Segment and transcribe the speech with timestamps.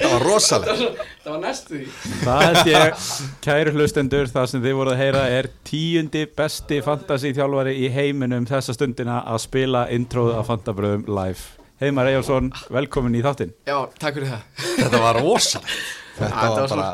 [0.00, 0.90] Það var rosalega
[1.24, 1.86] Það var næstu því.
[2.22, 3.08] Það held ég,
[3.44, 8.46] kæru hlustendur, það sem þið voruð að heyra er tíundi besti fantasy þjálfari í heiminum
[8.48, 11.44] þessa stundina að spila introð af Fantabröðum live.
[11.80, 13.54] Heimar Eyjálsson, velkomin í þáttinn.
[13.68, 14.66] Já, takk fyrir það.
[14.82, 15.78] Þetta var rosalega
[16.20, 16.90] Þetta þetta var var bara,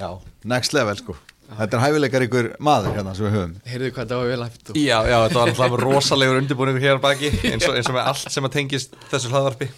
[0.00, 1.16] já, next level sko.
[1.50, 3.56] Þetta er hæfileikar ykkur maður hérna sem við höfum.
[3.66, 4.78] Heyrðu hvað það var vel hægt og...
[4.78, 8.32] Já, já, þetta var alltaf rosalegur undirbúningur hér baki eins og, eins og með allt
[8.32, 9.68] sem að tengist þessu hlaðvarpi.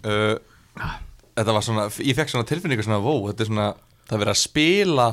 [0.00, 0.34] Uh,
[1.40, 3.66] Þetta var svona, ég fekk svona tilfinningu svona, wow, þetta er svona,
[4.08, 5.06] það er verið að spila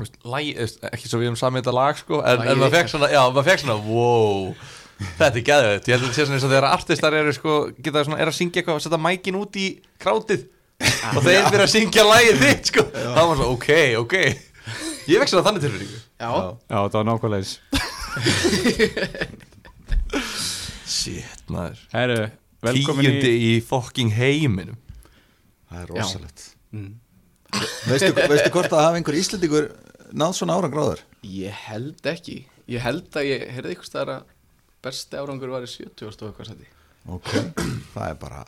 [0.00, 3.22] veist, ekki svo við um samið þetta lag sko, en, en maður fekk svona, já,
[3.30, 4.38] maður fekk svona, wow
[5.00, 7.52] Þetta er gæðið, ég held að þetta sé svona eins og þegar artistar eru sko,
[7.80, 10.42] geta svona, er að syngja eitthvað og setja mækin út í krátið
[11.16, 13.70] og þeir fyrir að syngja lagið þitt sko, þá var svona, ok,
[14.02, 14.14] ok.
[15.08, 15.98] Ég fekk svona þannig tilfinningu.
[16.20, 17.56] Já, Já, það var nákvæmlega eins.
[21.00, 21.80] Shit, maður.
[21.94, 22.18] Herru,
[22.66, 23.50] velkomin Tíundi í...
[23.56, 24.78] í fokking heiminum.
[25.70, 26.46] Það er rosalegt.
[27.88, 29.70] Veistu, veistu hvort að hafa einhver íslendingur
[30.12, 31.02] náð svona árangráður?
[31.26, 32.38] ég held ekki.
[32.70, 34.28] Ég held að ég heyrði ykkur staðar að
[34.84, 36.68] besti árangur var í 70 og stóð eitthvað sæti.
[37.10, 37.30] Ok,
[37.94, 38.44] það er bara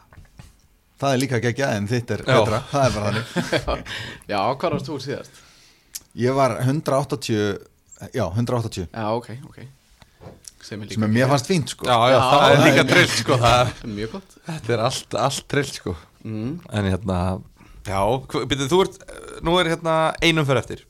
[1.02, 2.34] Það er líka geggjað en þitt er Já.
[2.38, 2.58] betra.
[2.70, 3.88] Það er bara þannig.
[4.32, 5.40] Já, hvað varst þú síðast?
[6.22, 7.56] Ég var 180
[8.14, 9.58] Já, 180 Já, ok, ok.
[10.62, 11.88] Sem er líka sem er mér fannst fínt sko.
[11.90, 14.36] Já, já, Já, það er það líka er- trill sko það, Mjög gott.
[14.46, 15.96] Þetta er allt, allt trill sko.
[16.22, 16.52] Mm.
[16.70, 17.18] En hérna,
[17.88, 19.00] já, byrju, þú ert
[19.42, 20.84] Nú er hérna einum fyrir eftir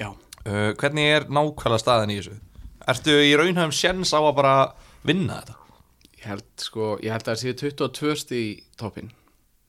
[0.00, 2.36] Já, uh, Hvernig er nákvæmlega staðan í þessu?
[2.86, 4.56] Ertu í raunhæfum sjens á að bara
[5.06, 5.62] vinna þetta?
[6.16, 9.12] ég held sko Ég held að það sé 22 sti í toppin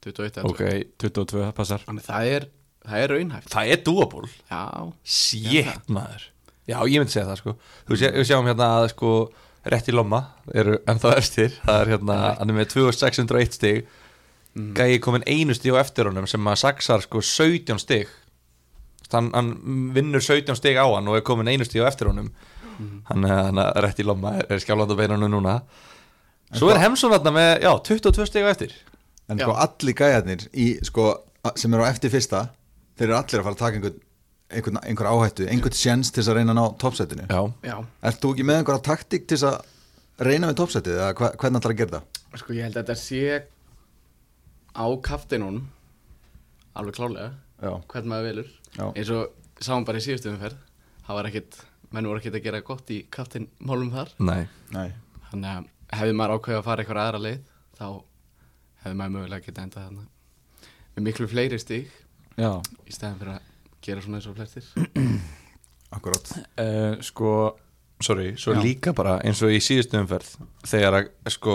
[0.06, 0.86] 21 eða 22.
[1.04, 1.84] 22, það passar.
[1.88, 2.48] Þannig það er,
[2.86, 3.50] það er raunhæft.
[3.52, 4.64] Það er doable Já,
[5.04, 6.30] Shit, maður.
[6.68, 7.54] Já, ég myndi segja það sko.
[7.88, 9.12] Þú sé, sjáum hérna að sko
[9.68, 10.22] Rétt í lomma
[10.56, 11.56] eru ennþá eftir.
[11.66, 13.90] Það er hérna, hann er með 2601 stig.
[14.78, 18.14] Gæi komin einu stig á eftir honum sem að saksar sko 17 stig
[19.14, 19.52] hann, hann
[19.96, 22.32] vinnur 17 stig á hann og er komin einu stig á eftir honum.
[23.10, 25.62] Hann, hann er rétt í lomma er, er skjálfandi á beinunum núna.
[26.56, 28.76] Svo er Hemsson hérna með, já, 22 stig á eftir.
[29.28, 31.10] En sko allir gæjarnir í, sko,
[31.60, 32.48] sem eru á eftir fyrsta
[32.98, 33.98] Þeir eru allir að fara að taka einhvern,
[34.50, 36.64] einhvern, einhver áhættu Einhvern sjens til þess að reyna að ná
[37.68, 37.76] já.
[38.10, 41.62] Ert þú ekki með einhverja taktík til þess að reyna við toppsætið eða hva, hvernig
[41.62, 42.22] ætlar að gera það?
[42.42, 43.22] Sko ég held að þetta sé
[44.74, 45.60] á kaftinun
[46.78, 47.30] alveg klálega
[47.62, 47.72] Já.
[47.92, 48.50] hvern maður velur.
[48.94, 50.58] Eins og sáum bara í síðustu umferð
[51.08, 51.58] það var ekkit,
[51.96, 54.14] menn voru ekkit að gera gott í kaftinmálum þar.
[54.20, 54.44] Nei.
[54.76, 54.90] Nei.
[55.32, 57.86] Þannig að hefði maður ákveðið að fara eitthvað aðra leið þá
[58.84, 60.08] hefði maður mögulega getað endað þarna.
[60.98, 61.94] Með miklu fleiri stík
[62.38, 62.52] Já,
[62.86, 63.54] í stæðan fyrir að
[63.88, 64.68] gera svona eins og flestir.
[65.96, 67.32] Akkurát uh, sko,
[68.04, 68.60] Sorry, svo Já.
[68.62, 70.36] líka bara eins og í síðustu umferð
[70.70, 71.54] þegar að sko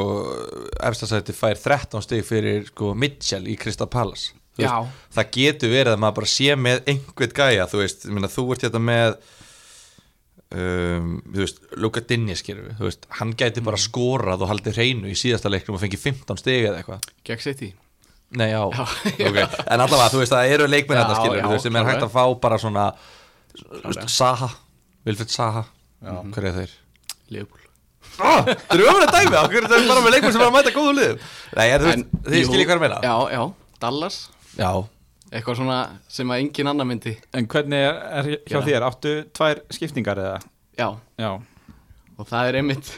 [0.89, 4.33] efstasætti fær 13 stig fyrir sko Mitchell í Crystal Palace.
[4.33, 4.42] Þú Já.
[4.61, 8.29] Veist, það getur verið að maður bara sé með einhvern gæja, þú veist, ég meina,
[8.33, 9.15] þú ert þetta með
[10.53, 15.17] um, þú veist, Luka við, þú veist, hann gæti bara skorað og haldið hreinu í
[15.17, 17.09] síðasta leiknum og fengið 15 stig eða eitthvað.
[17.25, 17.73] Gegn sitt í
[18.33, 21.43] Nei, já, Já, ok En allavega, þú veist, það eru leikminn Já, þetta skilur já,
[21.45, 22.85] Þú veist, sem er hægt að fá bara svona
[23.59, 24.07] þú veist.
[24.09, 24.49] Saha,
[25.05, 25.65] Vilfred Saha.
[26.33, 26.73] Hver er þeir?
[27.35, 27.61] Leopold
[28.21, 30.73] Ah, Þeir eru öfnir dæmi, okkur er þetta bara með leikmenn sem er að mæta
[30.75, 31.21] góðu liðum?
[31.57, 32.99] Nei, er, þú veist, þið jú, skiljið hvað að meina.
[33.05, 33.43] Já, já,
[33.85, 34.17] Dallas
[34.59, 34.71] já,
[35.33, 35.79] eitthvað svona
[36.13, 37.15] sem að engin annar myndi.
[37.35, 38.67] En hvernig er, er hjá Gera.
[38.69, 38.87] þér?
[38.91, 40.41] Áttu tvær skiptingar eða?
[40.79, 40.89] Já,
[41.21, 41.31] Já,
[42.19, 42.91] og það er einmitt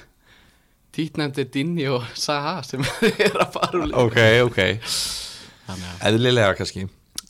[0.95, 2.83] títnefndi Dinni og Saha sem
[3.27, 4.61] er að fara úr ok, ok.
[6.05, 6.85] Eðlilega kannski.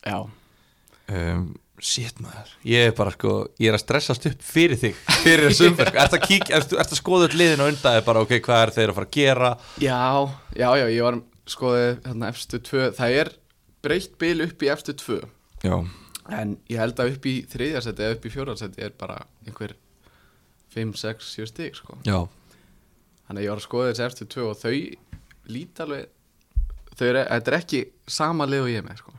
[0.04, 0.18] Já,
[1.08, 1.44] um,
[1.84, 5.66] Shit maður, ég er bara sko Ég er að stressast upp fyrir þig Fyrir þessu
[5.68, 6.00] umferð, sko.
[6.04, 8.62] ertu að kíkja Ertu ertu að skoða öll liðin og undan þér bara Ok, hvað
[8.62, 9.50] er þeir að fara að gera?
[9.82, 9.98] Já,
[10.56, 11.18] já, já, ég var
[11.50, 13.32] skoðið hérna efstu tvö, það er
[13.84, 15.20] breytt bil upp í efstu tvö,
[15.64, 15.76] Já,
[16.32, 19.76] en ég held að upp í þriðjarsæti eða upp í fjórjarsæti er bara einhver
[20.74, 21.98] 5, 6, 7 stig, sko.
[23.24, 24.72] Þannig að ég var að skoða þessi efstu tvö og þau
[25.54, 26.08] líti alveg,
[26.94, 27.82] þau eru, þetta er ekki
[28.18, 29.16] sama lið og ég er með, sko.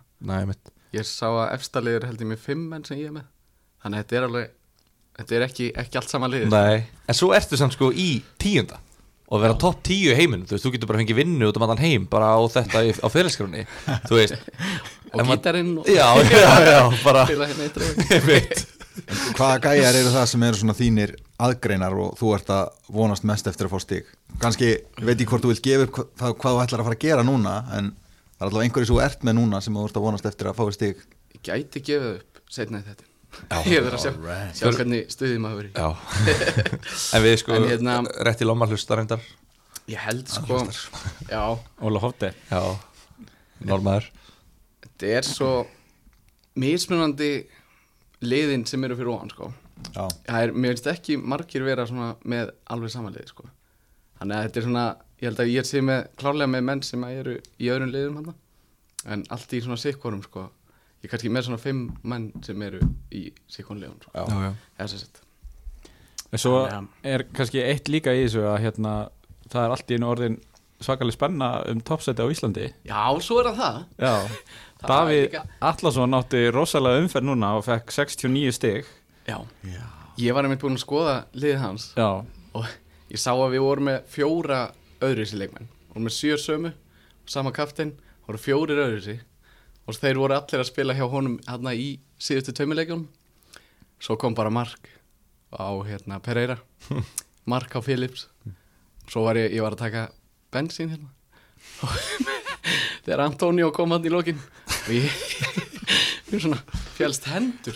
[0.51, 3.25] mitt Ég sá að er held ég með 5 menn sem ég er með,
[3.83, 4.53] þannig að þetta er alveg,
[5.18, 6.45] þetta er ekki, ekki allt sama lið.
[6.53, 8.09] Nei, en svo ertu samt sko í
[8.41, 8.79] tíunda
[9.25, 11.66] og vera topp tíu í heiminum þú veist, þú getur bara fengið vinnu út um
[11.66, 13.63] allan heim bara á þetta í, á fyrirskrunni
[14.10, 14.38] þú veist.
[15.16, 17.69] Og gítarinn og- Já, já, já, bara hérna.
[19.36, 21.13] Hvaða gæjar eru það sem eru svona þínir
[21.44, 24.10] aðgreinar og þú ert að vonast mest eftir að fá stig?
[24.39, 26.98] Kannski, ég veit ekki hvort þú vilt gefa upp hvað, hvað þú ætlar að fara
[27.00, 30.00] að gera núna en það er allavega einhverju svo ert með núna sem þú ert
[30.00, 31.04] að vonast eftir að fá stig.
[31.36, 33.07] Ég gæti gefið upp setna í þetta
[33.69, 34.11] Ég verður að sjá,
[34.59, 35.87] sjá hvernig stuðið maður verið Já.
[37.17, 37.97] En við sko, En hérna-
[38.27, 39.23] rétt í lomma hlustar reyndar.
[39.91, 40.61] Ég held sko
[41.29, 41.43] Já,
[41.85, 42.61] Óla Hótti Já,
[43.69, 44.07] normaður
[44.85, 45.49] þetta er svo
[46.55, 47.29] mismunandi
[48.25, 49.49] liðin sem eru fyrir ofan sko.
[49.91, 53.49] Já, Það er, mér finnst ekki margir vera svona með alveg samanliði sko.
[54.21, 54.85] Þannig að þetta er svona,
[55.19, 58.19] ég held að ég sé með klárlega með menn sem að eru í öðrum liðum
[58.21, 58.33] hann
[59.05, 60.47] En allt í svona sikkorum sko
[61.06, 62.80] Ég er kannski með svona fimm menn sem eru
[63.13, 63.28] í
[64.90, 65.19] sagt.
[66.34, 66.63] En svo
[67.06, 68.94] er kannski eitt líka í þessu að hérna,
[69.54, 70.38] það er allt í einu orðin
[70.81, 72.72] svakalega spenna um toppsæti á Íslandi.
[72.90, 73.78] Já, svo er það það.
[74.02, 74.16] Já,
[74.81, 78.90] Það Davíð líka- Allarsson átti rosalega umferð núna og fekk 69 stig.
[79.30, 79.86] Já, já.
[80.25, 82.10] ég var einmitt búinn að skoða liðið hans Já,
[82.57, 82.66] og
[83.13, 84.60] ég sá að við vorum með fjóra
[85.06, 85.69] öðruvísi leikmenn.
[85.94, 86.74] Vorum með sjö sömu,
[87.30, 87.94] sama kaftin
[88.25, 89.19] voru fjórir öðruvísi
[89.85, 93.05] og þeir voru allir að spila hjá honum hérna í síðustu tveimileikjum
[93.99, 94.89] svo kom bara Mark
[95.53, 96.57] á hérna Pereira.
[97.51, 98.27] Mark á Phillips.
[99.07, 100.07] Svo var ég, ég var að taka
[100.53, 101.09] bensín hérna.
[101.85, 101.93] Og
[103.05, 104.41] þegar Antonio kom hann í lokin.
[104.85, 105.09] Og ég
[106.31, 107.75] mér svona fjálst hendur.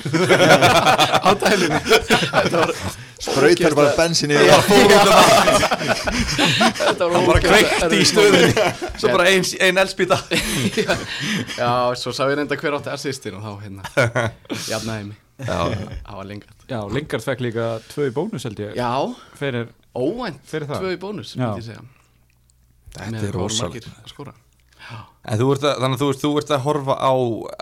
[1.27, 2.73] Á var
[3.19, 4.61] Sprautar bara bensin í það
[6.79, 8.61] Þetta var Bara kveikt í moment.
[9.01, 13.51] Svo bara ein, ein elspýta já, svo sá ég reynda hver átti assistin og þá
[13.65, 13.81] hérna
[14.69, 18.75] jafnaði mig Það var lengat já Lingard fekk líka tvö í bónus held ég.
[18.79, 18.91] Já,
[19.39, 20.83] fyrir, óvænt Fyrir það?
[20.83, 21.39] Tvö í bónus, Já.
[21.43, 21.83] myndi ég segja.
[22.95, 24.37] Þetta er hvað voru
[25.29, 27.13] En þú ert að, þannig að þú ert, þú ert að horfa á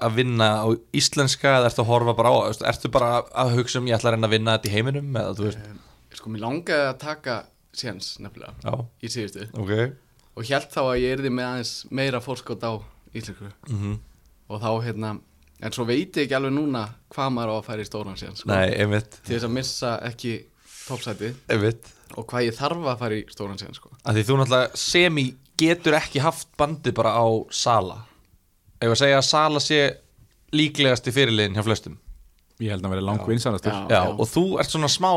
[0.08, 2.38] að vinna á íslenska eða ertu að horfa bara á,
[2.72, 5.52] ertu bara að hugsa um ég ætla að reyna að vinna þetta í heiminum eða
[5.52, 5.80] um,
[6.18, 7.40] Sko, mér langaði að taka
[7.78, 9.50] séns nefnilega já, í síðustu.
[9.60, 9.74] Ok.
[10.38, 12.74] Og held þá að ég erði með aðeins meira fórskot á
[13.18, 13.52] íslensku.
[13.70, 13.98] Mm
[14.48, 15.16] og þá hérna
[15.58, 18.44] en svo veit ég ekki alveg núna hvað maður á að færa í stóran séns
[18.44, 20.36] sko, til þess að missa ekki
[21.52, 21.90] einmitt.
[22.16, 23.92] Og hvað ég þarf að fara í stóran séns sko.
[24.08, 25.26] að því þú náttúrulega semi
[25.60, 28.02] getur ekki haft bandið bara á Sala.
[28.82, 29.80] Ef að segja að Sala sé
[30.56, 31.98] líklegast í fyrirliðin hjá flestum?
[32.62, 33.84] Ég held að vera lang vinsanastur Já.
[33.92, 35.12] Já, og þú ert svona smá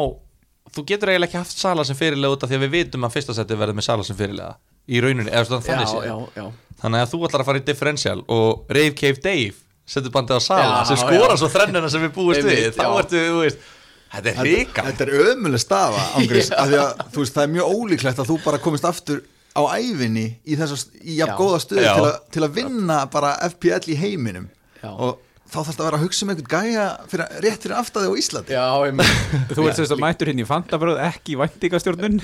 [0.74, 3.14] þú getur eiginlega ekki haft Sala sem fyrirlega út af því að við vitum að
[3.16, 4.56] fyrsta seti verður með Sala sem fyrirlega
[4.90, 6.04] í rauninni, eða svona þannig já, séð.
[6.08, 6.76] já, já.
[6.82, 9.56] Þannig að þú ætlar að fara í differential og Rave Cave Dave
[9.90, 11.40] setur bandið á Sala Já, sem skora já.
[11.42, 12.62] svo þrennuna sem við búist við.
[12.76, 13.66] Þá ertu, þú veist,
[14.14, 17.52] þetta er ríka Þetta er ömuleg stafa ángriðs, af því að þú veist, það er
[17.56, 19.22] mjög ólíklegt að þú bara komist aftur
[19.56, 21.90] á ævinni í þess að, í jafn góða stöð Já.
[21.96, 24.48] til, a, til að vinna bara FPL í heiminum.
[24.80, 24.94] Já.
[24.94, 25.18] og
[25.50, 28.14] þá þarf það að vera að hugsa um einhvern gæja fyrir, rétt fyrir aftæði á
[28.20, 28.54] Íslandi.
[28.54, 28.66] Já.
[29.56, 32.20] Þú ert sérst að mættur hinn í fantabröð ekki í væntingastjórnun.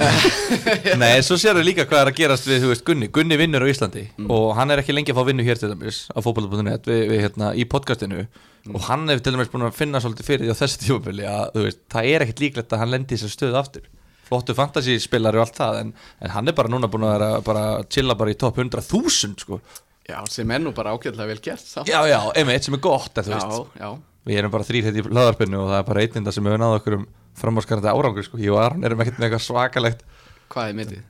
[1.03, 3.11] Nei, svo sér við líka hvað er að gerast við, veist, Gunni.
[3.13, 6.05] Gunni vinnur á Íslandi og hann er ekki lengi að fá vinnu hér til dæmis
[6.15, 8.29] á við hérna í podcastinu.
[8.67, 11.45] Og hann hefur til dæmis búin að finna svolítið fyrir því á þessi tímabili að
[11.55, 13.85] þú veist, það er ekkert líklegt að hann lendi í þessu stöðu aftur
[14.27, 17.29] flottu fantasy spilari og allt það en, en hann er bara núna búin að vera
[17.47, 19.61] bara chilla bara í top 100.000 sko
[20.07, 21.81] já, sem er nú bara ágætlega vel gert þá.
[21.89, 23.41] Já, já, einmitt sem er gott, en já,
[23.81, 23.89] já.
[24.27, 26.79] Við erum bara þrýr hérna í hlaðarpinu og það er bara einnenda sem hefur náðu
[26.81, 27.07] okkur um
[27.37, 28.39] framáskarandi árangur sko.
[28.43, 30.05] Ég og Aron erum ekkert með eitthvað svakalegt
[30.51, 31.03] Hvað er mittið?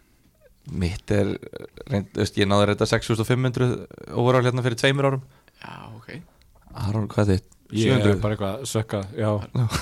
[0.83, 1.29] Mitt er,
[1.87, 3.69] reynd, þú veist, ég náði þetta 6500
[4.19, 5.27] overall hérna fyrir tveimur árum
[5.63, 6.09] Já, ok
[6.87, 7.53] Aron, hvað er þitt?
[7.77, 8.21] Ég er 700?
[8.25, 9.31] bara eitthvað sökka Já,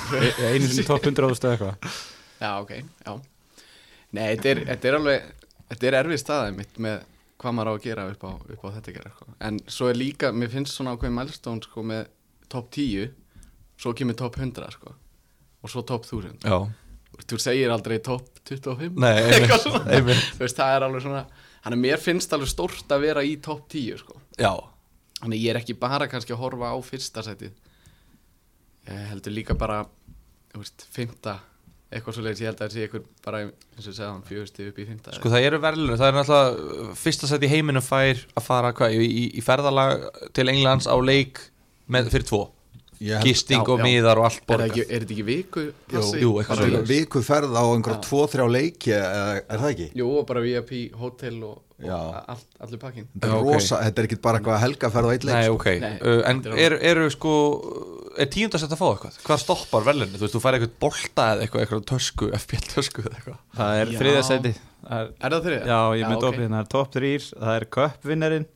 [0.51, 1.97] einu sinni topp 100 ástu eitthvað
[2.45, 2.75] Já, ok,
[3.07, 3.15] já.
[4.15, 5.33] Nei, þetta er, þetta er alveg
[5.65, 6.97] Þetta er erfið staðið mitt með
[7.41, 9.27] hvað maður á að gera upp á, upp á þetta gera sko.
[9.49, 12.05] En svo er líka, mér finnst svona ákveðin milestone sko, með
[12.53, 13.09] top 10
[13.81, 14.93] Svo kemur top 100 sko.
[15.65, 16.59] Og svo top 1000 Já,
[17.31, 20.29] Þú segir aldrei top 25 nei, einmitt, einmitt.
[20.37, 21.25] Þú veist, það er alveg svona
[21.65, 24.21] Þannig að mér finnst alveg stórt að vera í top 10 sko.
[24.37, 24.53] Já,
[25.23, 27.55] Þannig ég er ekki bara kannski að horfa á fyrsta setið.
[28.91, 29.81] Ég heldur líka bara
[30.53, 31.39] Þú veist, fymta
[31.95, 34.69] Eitthvað svo leiðis, ég held að það sé ykkur bara eins og segja hann fjögusti
[34.71, 37.85] upp í fymta sko það eru verðlun Það er náttúrulega uh, fyrsta sett í heiminum
[37.85, 41.39] fær að fara hvað, í, í, ferðalag til Englands á leik
[41.87, 42.43] með, fyrir tvo
[43.01, 45.65] Gisting Já, og miðar og allt Er, ekki, er þetta ekki viku
[46.21, 46.31] jú,
[46.89, 47.23] viku.
[47.25, 49.89] Ferð á einhverja tvo, þrjá leiki eða er það ekki?
[50.01, 54.63] Jú, og bara VIP, hótel og, og allir pakkin Þetta er, er ekki bara eitthvað
[54.65, 55.59] helgaferð á eitt leik Nei, sko.
[55.59, 57.35] ok, Nei, uh, en er eru er, sko
[58.15, 59.21] er tíundasett að fá eitthvað?
[59.27, 60.19] Hvað stoppar verðlunni?
[60.21, 63.41] Þú veist, þú fær eitthvað bolta eða eitthvað, eitthvað tösku, FBL tösku eða eitthvað.
[63.59, 65.65] Það er þriðasæti Það er Er það þriðja?
[65.71, 68.47] Já, ég myndi hérna, það er top 3 það er cup-vinnerinn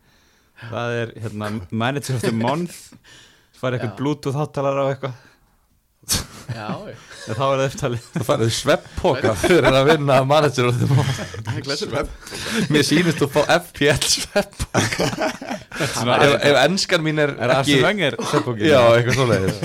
[0.58, 2.78] það er hérna, manager of the month
[3.58, 5.24] það er eitthvað bluetooth háttalara og eitthvað.
[6.48, 6.68] Já,
[7.28, 11.18] En þá er það eftirtalið Það farið svepppoka fyrir að vinna manager of the month.
[11.44, 11.90] Það er glæsir
[12.72, 15.08] Mér sýnist þú fá FPL svepppoka
[15.84, 17.52] ef, ef enskan mín er, Er
[17.84, 18.64] Wenger sveppbókin?
[18.64, 19.58] Já, eitthvað svoleiðis.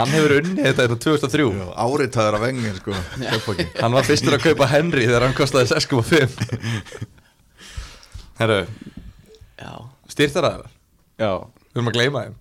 [0.00, 1.46] Hann hefur unnið þetta hérna 2003
[1.86, 2.96] Áritaður af vengir sko.
[3.78, 7.06] Hann var fyrstur að kaupa Henry þegar hann kostaði 6,5
[8.40, 8.58] Herru,
[9.62, 9.70] Já,
[10.12, 10.66] styrtaraðar
[11.22, 11.30] Já,
[11.70, 12.34] Við erum að gleyma þeim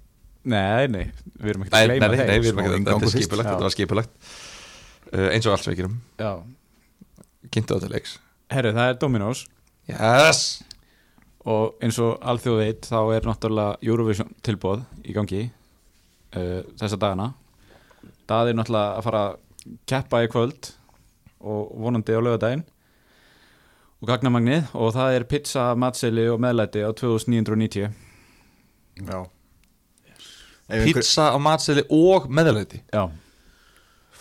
[0.45, 1.05] nei, nei,
[1.41, 3.07] við erum ekki Nei, að nei, gleyma nei, þeim nei, við erum ekki Þetta inngangur
[3.07, 3.23] er fyrst.
[3.25, 3.51] skipulagt, Já.
[3.55, 4.29] þetta var skipulagt.
[5.05, 6.31] Uh, Eins og allt veikirum Já,
[7.53, 8.15] Kynntu á til leiks
[8.53, 9.39] herru, það er Dominos.
[9.89, 10.41] Yes!
[11.45, 17.31] Og eins og alþjóð veit þá er náttúrulega Eurovision tilbóð í gangi uh, þessa dagana.
[18.29, 19.35] Það er náttúrulega að fara að
[19.89, 20.71] keppa í kvöld
[21.45, 22.63] og vonandi á lögadaginn
[24.01, 27.89] og gagnamagnið og það er pizza, matseli og meðlæti á 2990
[29.05, 29.19] Já
[30.69, 33.03] Pizza á matseli og meðalæti Já,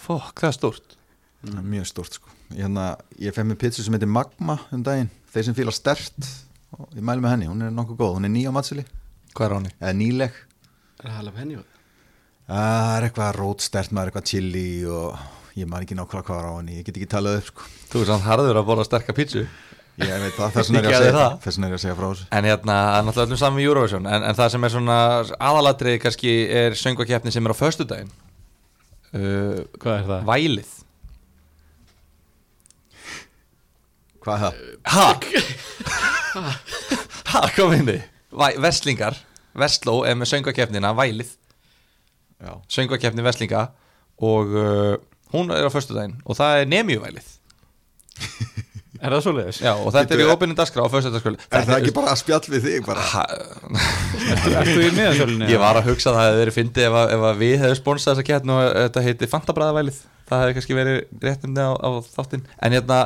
[0.05, 0.97] Fokk, það er stórt.
[1.45, 2.33] Það er Mjög stórt sko.
[2.53, 2.89] Hérna,
[3.21, 5.09] Ég fef með pizza sem heitir Magma um daginn.
[5.33, 6.29] Þeir sem fíla stert
[6.77, 8.13] og Ég mæli með henni, hún er nokkuð góð.
[8.19, 8.85] Hún er ný á matseli,
[9.35, 9.73] Hvað er á henni?
[9.81, 10.37] eða nýleg.
[11.05, 11.63] Er það alveg henni
[12.45, 15.19] Það er eitthvað rótstert maður, eitthvað chili og
[15.57, 16.77] ég man ekki nákvæmlega hvað á henni.
[16.83, 17.69] Ég get ekki talað upp sko.
[17.95, 19.47] Þú er samt harður að borða sterka pizzu
[19.95, 21.27] Ég veit það, þess vegna er Ég að segja.
[21.45, 23.59] Þess vegna er ég að segja frá þessu En hérna, það er náttúrulega öllum saman
[23.59, 24.97] með Eurovision en, en það sem er svona
[25.49, 26.33] aðalatriði kannski
[26.63, 30.27] er söngvakeppni sem er á föstudaginn uh, hvað er það?
[30.33, 30.73] Vælið
[34.25, 34.55] Hvað er það?
[34.97, 35.07] Ha?
[37.35, 39.21] ha, kom inn þið Verslingar,
[39.63, 41.31] Vestló er með söngvakeppnina Vælið
[42.43, 43.69] Já, Söngvakeppni Vestlinga
[44.19, 44.99] og uh,
[45.31, 47.31] hún er á föstudaginn og það er Nemjuvælið
[49.05, 49.59] Er það svoleiðis?
[49.61, 52.47] Já, og þetta er í opinni dagskrá á föstudagskvöld er það ekki bara að spjall
[52.55, 53.05] við þig bara?
[53.13, 53.25] Ha,
[54.63, 55.49] Ertu í miðasölunni?
[55.53, 57.79] Ég var að hugsa að það hefði verið fyndið ef, að- ef að við hefði
[57.81, 62.45] sponsað þessa keppni og þetta heiti Fantabræðavælið það hefði kannski verið réttindi á, á þáttinn.
[62.65, 62.99] En hérna,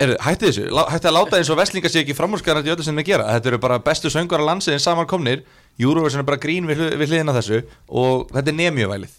[0.00, 0.62] er, hætti þessu.
[0.88, 3.50] Hætti að láta eins og Vestlinga sé ekki framúrskarandi í öllu sem þeir gera, þetta
[3.52, 5.42] eru bara bestu söngar á landsiðin samankomnir,
[5.76, 7.60] Eurovision er bara grín við, við hliðina þessu.
[7.92, 9.18] Og þetta er nemjuvælið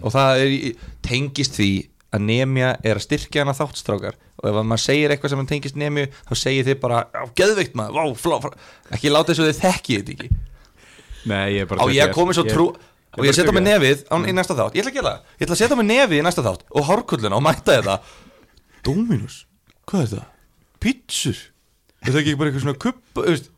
[0.00, 0.52] og það er,
[1.04, 1.68] tengist því
[2.12, 4.16] að nemja er að styrkja hana þáttstrákar.
[4.40, 7.24] Og ef að maður segir eitthvað sem hann tengist nemju þá segir þið bara, á,
[7.38, 8.56] geðveikt maður vá, flá, flá.
[8.96, 10.32] ekki láta þessu þið þekki þetta ekki.
[11.30, 13.64] Nei, ég er bara á ég að komi svo trú og bara ég setja mig
[13.64, 14.76] nefið á, í næsta þátt.
[14.76, 16.86] Ég ætla að gera það, ég ætla að setja mig nefið í næsta þátt og
[16.90, 17.96] hárkulluna og mæta þetta.
[18.82, 19.42] Dominus,
[19.88, 20.28] hvað er það?
[20.82, 21.42] Pizzur,
[22.02, 23.52] er það ekki bara eitthvað svona kupp, þú veist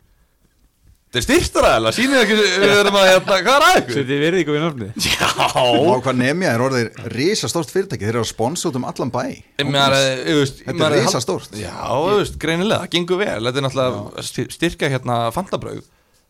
[1.14, 3.96] þetta er styrtaræðala, sýnir ekki við erum að, hérna, hvað er að ykkur?
[4.00, 8.22] Setið verið ykkur við nafni Og Já, hvað nefnja er orðið risastórt fyrirtæki Þeir eru
[8.24, 9.22] að sponsa út um allan bæ.
[9.62, 11.54] Veist Þetta er risastórt.
[11.60, 11.74] Já,
[12.10, 13.38] veist, greinilega, það gengur vel.
[13.46, 15.84] Þetta er náttúrulega styr- styrkja hérna fantabröð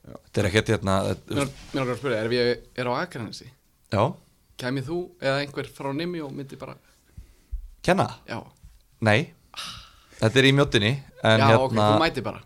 [0.04, 1.48] þetta er ekkert hérna þetta- Mér
[1.80, 3.46] langar að spyrja, ef ég er á Akranesi?
[3.94, 4.02] Já,
[4.60, 6.76] Kæmið þú eða einhver frá Nimi og myndi bara
[7.82, 8.06] kenna?
[8.28, 8.42] Já,
[9.00, 9.32] Nei,
[10.20, 10.92] þetta er í mjóttinni
[11.24, 12.40] en já hérna ok, þú mæti bara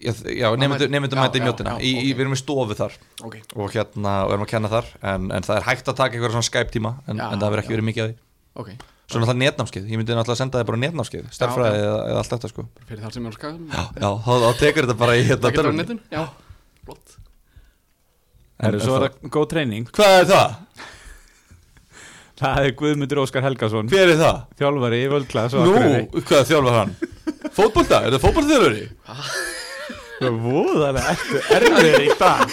[0.00, 0.88] Já, já nefndu
[1.18, 1.74] mæti- í mjótina.
[1.80, 2.94] Við erum í stofu þar.
[3.26, 6.16] Ok, og hérna, og erum að kenna þar en, en það er hægt að taka
[6.16, 7.76] eitthvað svona Skype tíma en, Já, en það verður ekki já.
[7.76, 8.16] verið mikið að því.
[8.64, 8.70] Ok.
[9.10, 12.30] Svo náttúrulega netnámskeið, ég myndi náttúrulega að senda þið bara netnámskeið stærfræði eða, eða allt
[12.36, 12.64] þetta sko.
[12.88, 15.24] Fyrir þar sem ég er á skagan Já, já þá, þá tekur þetta bara í
[15.26, 16.22] hérna Það getur á netun, já.
[16.86, 17.16] Flott.
[18.60, 20.56] Er En- svo er það góð treyning Hvað er það?
[22.40, 24.38] Það er Guðmundur Óskar Helgason Hver er það?
[24.62, 26.94] Þjálfari í völdklass og Nú, hvað þjálfar hann?
[27.56, 28.86] Fótbolta, er það fótboltaþjálfari?
[30.20, 32.52] Voðalega ertu erfiður í dag?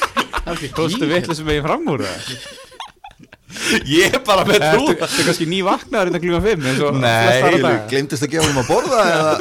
[0.75, 2.31] Kostu vitlega sem ég fram úr það?
[3.89, 6.99] Ég er bara með trú Ertu ertu kannski ný vaknaður innan klukkan 5 eins og
[7.01, 7.73] Nei?
[7.89, 9.33] Glemtist að gefa um að borða eða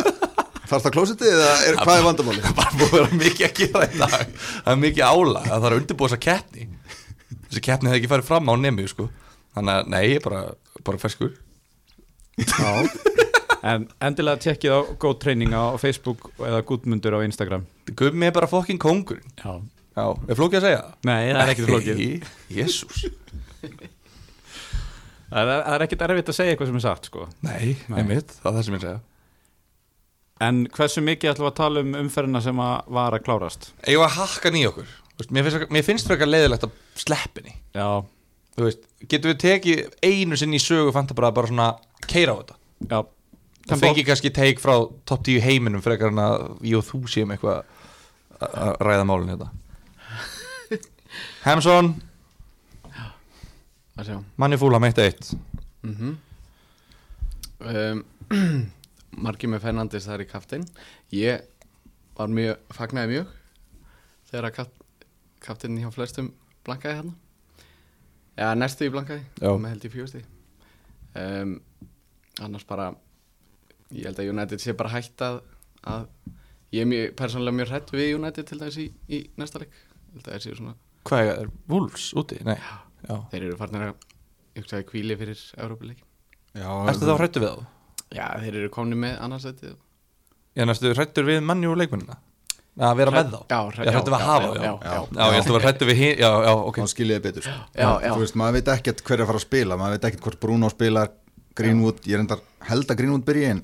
[0.67, 2.43] Þarst að klósiti eða er, hvað er vandamáli?
[2.43, 4.15] Það er bara búið að vera mikið að gera í dag.
[4.57, 6.67] Það er mikið ála, það þarf að undirbúa þessa keppni.
[7.47, 9.07] Þessi keppni hefði ekki farið fram á nemi sko.
[9.55, 10.41] Þannig að nei, ég er bara,
[10.89, 11.31] bara ferskur
[13.67, 17.65] En endilega tekkið á góð treyning á Facebook eða Guðmundur á Instagram.
[17.99, 19.57] Gummi er bara fokkin kongur Já.
[19.97, 20.81] Já, er flókið að segja?
[20.85, 20.97] Það?
[21.09, 22.01] Nei, það er ekkert flókið.
[22.53, 22.99] Jésús
[25.27, 27.25] Það er, það er ekkert erfitt að segja eitthvað sem er sagt sko.
[27.43, 27.97] Nei, Nei.
[27.99, 29.01] einmitt, það er það sem ég segja.
[30.47, 33.71] En hversu mikið ætlum við að tala um umferðina sem að var að klárast?
[33.89, 34.93] Ég var að hakka nýja okkur?
[35.17, 37.89] Þú veist, Mér finnst, mér finnst frekar leiðilegt að sleppinni Já,
[38.57, 41.69] Þú veist, getum við tekið einu sinni í sögu Fantabræða bara svona
[42.07, 42.59] keira á þetta?
[42.93, 42.99] Já
[43.67, 44.75] Það fengi kannski teik frá
[45.09, 47.65] topp 10 heiminum frekar en að ég og þú séum eitthvað
[48.41, 49.49] að- ræða málun þetta
[51.47, 51.95] Hemsson
[54.37, 55.31] manni fúla meitt eitt.
[55.83, 56.17] Mm
[57.61, 58.05] um,
[59.17, 60.65] Margi með Fernandes þar í kaftin
[61.15, 61.41] Ég
[62.19, 63.31] var mjög, fagnaði mjög
[64.29, 64.83] Þegar að kaft,
[65.41, 66.33] kaftin hjá flestum
[66.67, 67.15] blankaði hérna.
[68.37, 69.23] Já, næstu í blankaði.
[69.41, 70.23] Með held í fjögusti
[71.17, 71.53] um,
[72.43, 72.91] annars bara
[73.95, 75.39] ég held að United sé bara hægt að,
[75.87, 76.09] að
[76.75, 79.71] ég er mjög, persónulega mjög hrætt við United til dæmis í, í næsta leik.
[80.11, 80.75] Ég held að þeir séu svona,
[81.07, 82.41] Hvað er Wolves úti?
[82.47, 82.57] Nei,
[83.07, 83.17] já.
[83.31, 84.07] Þeir eru farnir að
[84.57, 86.01] ykkursaði kvíli fyrir Európa-leik
[86.57, 87.67] Já, Ertu þá hrættu við þá?
[88.17, 89.71] já, þeir eru komni með annarsætti
[90.57, 92.17] Ég næstu hrættur við mannjú leikmennina?
[92.77, 93.39] Að vera með þá?
[93.53, 94.57] Já, Ég hrættu við að hafa þá.
[94.57, 96.81] já, já, já, Já, ég held að hrættu við hin Já, já, ok.
[96.83, 97.55] Þá skiljiði betur sko.
[97.77, 98.11] Já, já.
[98.17, 100.41] Þú veist, maður veit ekkert hver er að fara að spila maður veit ekkert hvort
[100.43, 101.13] Bruno spilar
[101.57, 103.63] Greenwood, ég er endar held að Greenwood byrji en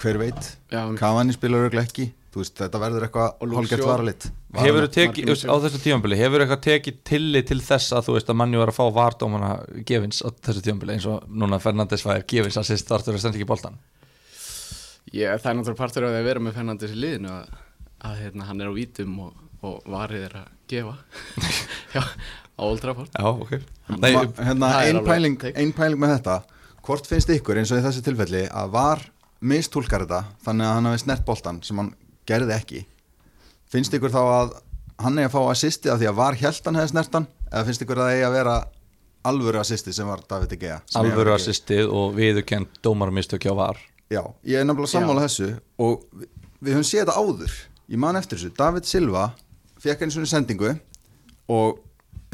[0.00, 0.82] hver veit, Já.
[0.98, 3.90] Cavani spilar örglega ekki, þú veist, þetta verður eitthvað Og Luke hálfgert Shaw.
[3.90, 8.06] varalit Hefur þú tekið, á þessu tímambili Hefur þú eitthvað tekið tillit til þess að
[8.08, 9.50] þú veist að mannjú var að fá vardómana
[9.88, 13.40] gefins á þessu tímambili eins og núna Fernandes fær gefins að sýst þartur að stenda
[13.40, 13.78] ekki boltan
[15.14, 17.52] ég, það er náttúrulega partur af því að vera með Fernandes í liðinu að,
[18.08, 20.94] að hérna, hann er á vítum og, og varið er að gefa.
[21.94, 23.10] Já, á Old Trafford.
[23.14, 23.52] Já, ok.
[24.00, 26.38] Nei, hérna, það ein alveg pæling, pæling með þetta.
[26.84, 29.04] Hvort finnst ykkur eins og í þessu tilfelli að var
[29.44, 31.92] mistúlkar þetta þannig að hann hafi snert boltan sem hann
[32.28, 32.84] gerði ekki.
[33.70, 34.54] Finnst ykkur þá að
[35.04, 37.28] hann eigi að fá assisti af því að var hjælt hann hefði snert hann?
[37.50, 38.56] Eða finnst ykkur að það eigi að vera
[39.24, 40.80] alvöru assisti sem var David De Gea?
[40.84, 43.80] Sem eigi að alvöru assistið og viðurkend dómarmistök hjá var.
[44.12, 46.28] Já, ég er nefnilega sammála þessu og við,
[46.60, 47.56] við höfum séð þetta áður.
[47.90, 49.24] Ég man eftir þessu, David Silva
[49.84, 50.74] fekk einu svona sendingu
[51.52, 51.80] og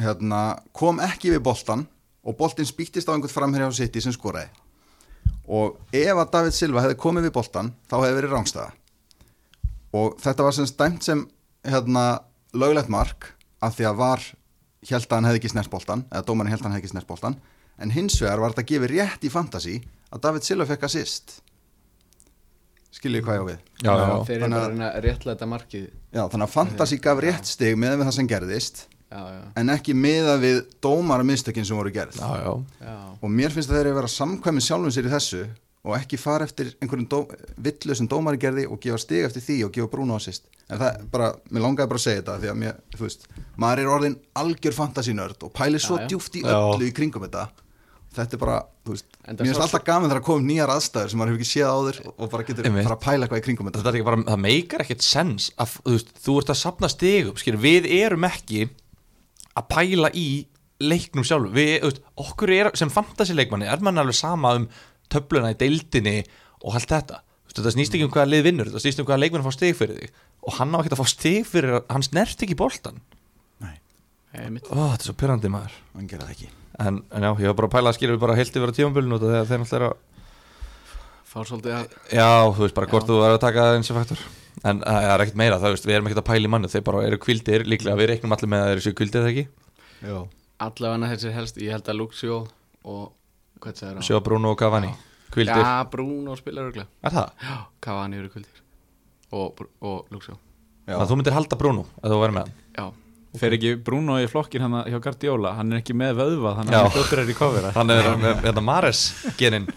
[0.01, 1.87] hérna, kom ekki við boltan
[2.23, 4.51] og boltin spýttist á einhvern framherja á City sem skoraði
[5.51, 8.71] og ef að David Silva hefði komið við boltan þá hefði verið rángstæða
[10.01, 11.25] og þetta var sem stæmt sem
[11.67, 12.05] hérna,
[12.55, 14.23] löglegt mark af því að var
[14.91, 17.11] held að hann hefði ekki snert boltan eða dómarinn held að hann hefði ekki snert
[17.11, 17.37] boltan
[17.81, 19.77] en hins vegar var þetta gefið rétt í fantasy
[20.11, 21.37] að David Silva fekk assist.
[22.91, 23.59] Skiljið hvað ég á við?
[23.81, 25.85] Já, já, þeir eru Þannig bara að- að að réttlæta markið.
[26.13, 28.81] Já, þannig að fantasy gaf rétt stig með við það sem gerðist.
[28.81, 32.21] já, já, en ekki meða við dómara mistökin sem voru gerð.
[32.21, 32.53] Já, já.
[32.87, 35.43] Já, og mér finnst að þeir eru að vera samkvæmi sjálfum sér í þessu
[35.81, 37.23] og ekki fara eftir einhverjum dó,
[37.65, 40.45] villu sem dómari gerði og gefa stig eftir því og gefa Bruno assist.
[40.69, 43.25] En það er bara, mér langaði bara að segja þetta því að mér, þú veist,
[43.65, 46.11] maður er orðin algjör fantasy nörd og pælir svo Já, já.
[46.13, 46.53] djúft í Já.
[46.61, 47.47] öllu í kringum þetta.
[48.11, 51.21] Þetta er bara, þú veist, mér finnst alltaf gaman þegar að koma nýjar aðstæður sem
[51.21, 53.93] maður hefur ekki séð áður og bara getur fara að pæla eitthvað í kringum þetta.
[53.95, 57.55] Er bara, það meikar ekkert sens að, þú, veist, þú ert að sapna stigum skil,
[57.63, 58.65] við erum ekki
[59.59, 60.29] að pæla í
[60.81, 64.69] leiknum sjálf við, þú veist, okkur er, sem fantasileikmanni er mann alveg sama um
[65.13, 66.21] töfluna í deildinni
[66.65, 67.21] og allt þetta.
[67.21, 69.53] Þú veist, þetta snýst ekki um hvaða lið vinnur þetta snýst um hvaða leikmann fá
[69.57, 70.21] stig fyrir þig.
[70.47, 72.57] Og hann á ekki að fá stig fyrir að hann snert ekki
[74.35, 74.69] einmitt.
[74.71, 75.77] Ó, þetta er svo pyrrandi maður.
[75.97, 76.51] Hann gera það ekki.
[76.81, 78.77] En, en já, ég var bara að pæla að skilja við bara heilt yfir á
[78.77, 79.91] tímambölinu út af því að þeir náttúrulega
[81.31, 83.99] fá svolítið að Já, þú veist bara hvort þú er að taka það eins og
[84.01, 84.23] faktor
[84.61, 86.71] En uh, það er ekkert meira, það veist, við erum ekkert að pæla í mannu
[86.71, 89.31] Þeir bara eru kvildir, líklega við reiknum allir með að þeir eru sér kvildir eða
[89.33, 89.45] ekki?
[90.05, 90.17] Já,
[90.67, 92.39] allavega þessi helst, ég held að Luxio
[92.85, 93.05] og
[93.61, 94.93] hvað það er á Sjá Bruno og Cavani,
[95.33, 97.35] kvildir Já, Bruno spilar örglega Er það?
[97.49, 98.65] Já, Cavani eru kvöldir
[99.31, 100.37] og, og Luxio.
[100.85, 100.97] Já.
[100.97, 102.59] Þannig að þú myndir halda Bruno að þú verður með hann.
[102.81, 102.89] Já,
[103.41, 105.53] Fer ekki Bruno í flokkin hann hjá Guardiola?
[105.55, 108.41] Hann er ekki með vöðva Þannig að hann hljóttur er í kofira Hann er með
[108.43, 109.03] þetta Mares
[109.39, 109.69] genin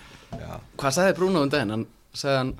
[0.80, 1.74] hvað sagði Bruno um daginn?
[1.74, 2.54] Hann sagði hann,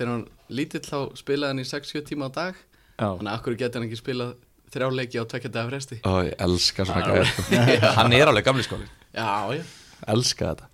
[0.00, 0.24] þegar hann
[0.56, 2.56] lítill þá spilaði hann í 6-7 tíma á dag.
[2.96, 4.32] Já, Þannig að akkur getur hann ekki spilað
[4.70, 6.00] þrjá leiki á tvekja dagar fresti?
[6.06, 7.46] Ó, ég elska svona gæði sko.
[8.00, 8.88] Hann er alveg gamli skóli.
[9.12, 9.62] Já, já.
[10.14, 10.68] Elska þetta.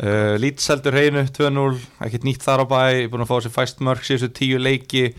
[0.00, 2.78] Uh, Leeds heldur hreinu, 2-0 Ekkert nýtt þar á bæ,
[3.12, 5.10] búin að fá sér fæst mörg Síðustu tíu leiki.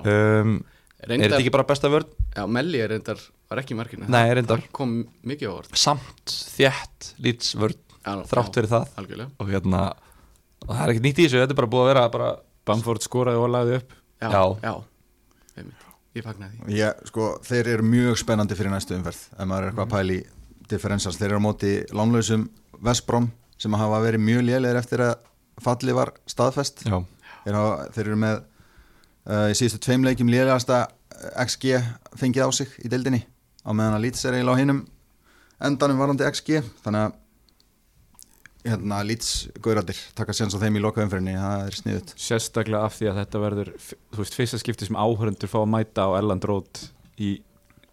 [0.00, 0.62] Um,
[1.04, 2.08] Er þetta ekki bara besta vörn?
[2.32, 3.20] Já, Melli er reyndar,
[3.52, 4.08] var ekki í markinu.
[4.08, 4.62] Nei, reyndar.
[4.64, 4.94] Það kom
[5.28, 8.88] mikið á orð Samt, þjætt, Leeds vörn Þrátt fyrir það.
[9.00, 9.30] Algjörlega.
[9.40, 9.82] Og hérna
[10.64, 12.28] og það er ekkert nýtt í þessu, þetta er bara búið að vera bara,
[12.68, 13.92] Bamford skoraði og lagði upp.
[14.22, 14.44] Já, Já.
[14.64, 15.64] já.
[16.14, 16.74] Ég fagnaði því.
[16.78, 20.14] Ég, sko, þeir eru mjög spennandi fyrir næstu umferð ef maður er eitthvað að pæla
[20.14, 20.20] í
[20.70, 22.44] differensals þeir eru á móti lánlausum
[22.84, 23.26] Vestbrom
[23.58, 25.14] sem hafa verið mjög lélegir eftir að
[25.64, 26.84] falli var staðfest.
[26.86, 27.00] Já,
[27.44, 30.84] þeir, hafa, þeir eru með uh, í síðustu tveim leikjum lélegasta
[31.44, 31.78] XG
[32.20, 33.22] fengið á sig í deildinni
[33.66, 34.80] á meðan að Leeds er eiginlega á hinum
[35.64, 37.20] endanum varandi XG þannig að
[38.64, 43.10] hérna Leeds gauradir taka séns á þeim í lokaumferðinni það er sniðut Sérstaklega af því
[43.10, 46.80] að þetta verður Þú veist, fyrsta skipti sem áhörundur fá að mæta á Erland Rót
[47.20, 47.34] í,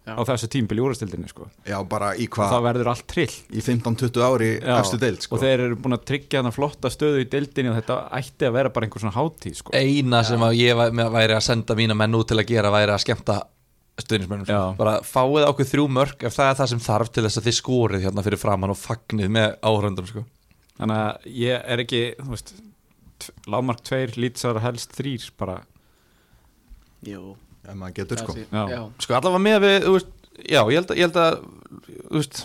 [0.02, 0.16] Já.
[0.18, 1.46] á þessu tímbil í úrastildinni sko.
[1.68, 5.36] já bara í hvað það verður allt trill í 15-20 ári Já, efstu deild sko.
[5.36, 8.56] og þeir eru búin að tryggja þarna flotta stöðu í deildinni og þetta ætti að
[8.56, 9.70] vera bara einhver svona hátíð sko.
[9.78, 12.96] eina sem að ég væ- væri að senda mína menn út til að gera væri
[12.96, 13.38] að skemmta
[14.02, 14.74] stuðnismennum Já.
[14.80, 17.56] bara fáið okkur þrjú mörg ef það er það sem þarf til þess að þið
[17.60, 20.24] skórið hérna fyrir framann og fagnið með áhörundum sko.
[20.78, 22.52] Þannig að ég er ekki þú veist,
[23.46, 25.60] lágmark tveir lýtsar helst þrýr bara
[27.06, 28.62] Jú ef maður getur sko sé- Já.
[28.70, 28.80] já.
[29.04, 30.12] sko allavega með við þú veist,
[30.50, 31.36] já, ég held að, ég held að
[32.08, 32.40] þú veist,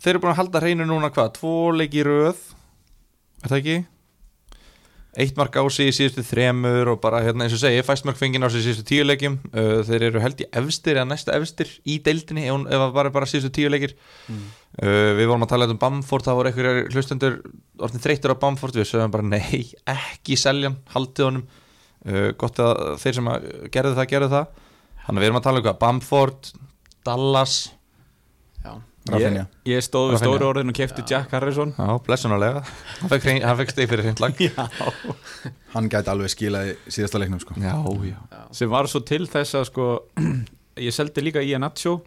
[0.00, 2.38] þeir eru búin að halda hreinu núna hvað, tvo leiki í röð
[3.44, 3.76] er það ekki?
[5.14, 8.18] Eitt mark á sig í síðustu þremur og bara hérna eins og segi, fæst mark
[8.18, 9.36] fengið á sig í síðustu tíu leikjum.
[9.52, 13.28] Uh, þeir eru held í efstir eða næsta efstir í deildinni ef, það bara bara
[13.30, 13.94] síðustu tíu leikir.
[14.26, 17.38] Uh, við vorum að tala um Bamford það voru einhverjar hlustendur
[17.78, 18.80] orðin þreyttur á Bamford.
[18.80, 19.62] Við sögum bara nei,
[19.94, 21.46] ekki seljan haldið honum.
[22.04, 24.60] Uh, gott að þeir sem að gerðu það, gerðu það.
[25.04, 26.52] Þannig við erum að tala um hvað, Bamford
[27.04, 27.58] Dallas
[29.04, 29.46] Já, Ég, Rafinha.
[29.68, 30.30] ég stóð við Rafinha.
[30.32, 32.62] stóru orðin og kefti Jack Harrison Já, blessunulega
[33.02, 34.64] Hann fekk, steg fyrir hreintlag Já,
[35.74, 37.56] Hann gæti alveg skilað í síðasta leiknum sko.
[37.60, 37.74] já,
[38.08, 38.16] já.
[38.56, 39.88] sem var svo til þess að sko
[40.80, 41.98] ég seldi líka í Nacho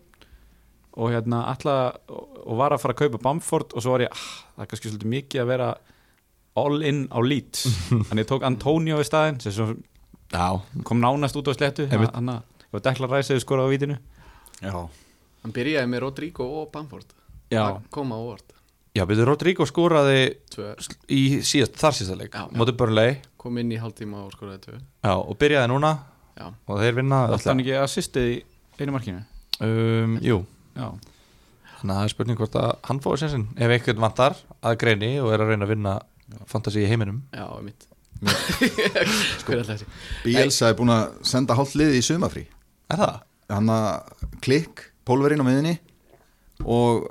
[0.97, 1.75] og hérna alla
[2.09, 4.25] og var að fara að kaupa Bamford og svo var ég, ah,
[4.57, 5.67] það er kannski svolítið mikið að vera
[6.57, 7.67] all in á Leeds
[8.09, 9.67] þannig ég tók Antonio í staðinn sem svo
[10.33, 10.47] já.
[10.87, 13.99] kom nánast út á slettu hann að dekla ræsiði skora á vítinu
[14.65, 14.73] Já.
[15.47, 17.15] Hann byrjaði með Rodrigo og Bamford.
[17.47, 17.63] Já.
[17.63, 18.53] Það kom á óvart
[18.97, 20.71] já byrju, Rodrigo skoraði Tvö,
[21.13, 22.55] í síðast, þar síðasta leik Já, já.
[22.57, 23.11] Móti Burnley.
[23.37, 24.77] Kom inn í hálftíma og skoraði tvö.
[25.05, 25.91] Já, og byrjaði núna.
[26.37, 27.45] Já, og þeir vinna alltaf.
[27.51, 28.39] hann ekki assistið í
[28.81, 29.21] einu markinu?
[29.61, 30.39] Um, Jú,
[30.77, 30.87] Já,
[31.77, 35.11] þannig að það er spurning hvort að hann fóði sensin ef einhvern vantar að greini
[35.21, 35.93] og er að reyna að vinna
[36.49, 37.21] fantasy í heiminum.
[37.37, 37.85] Já, mitt
[39.45, 39.85] þessi?
[40.25, 42.47] Bielsa er búin að senda hálft liði í sumafrí
[42.89, 43.19] Er það?
[43.53, 45.73] hann að klikk, pólverinn á miðinni
[46.65, 47.07] og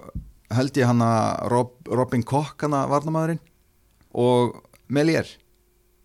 [0.57, 3.43] held ég hann að Rob, Robin Koch hann að varnamæðurinn
[4.17, 4.61] og
[4.93, 5.29] Melier.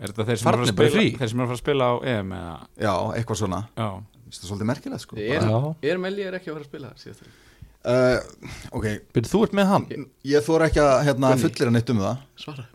[0.02, 1.14] Er þetta þeir sem, eru að Farnir bara spila, frí?
[1.20, 3.62] þeir sem eru að fara að spila á EM eða, já, eitthvað svona.
[3.78, 3.88] Já,
[4.26, 5.22] það er svolítið merkilegt sko.
[5.22, 5.48] Er,
[5.92, 7.40] er Melli er ekki að fara að spila síðast leik?
[7.86, 8.18] uh,
[8.78, 9.88] ok, Byrju, þú ert með hann?
[10.28, 12.26] ég þóra ekki að hérna, að neitt um það.
[12.44, 12.68] Svara.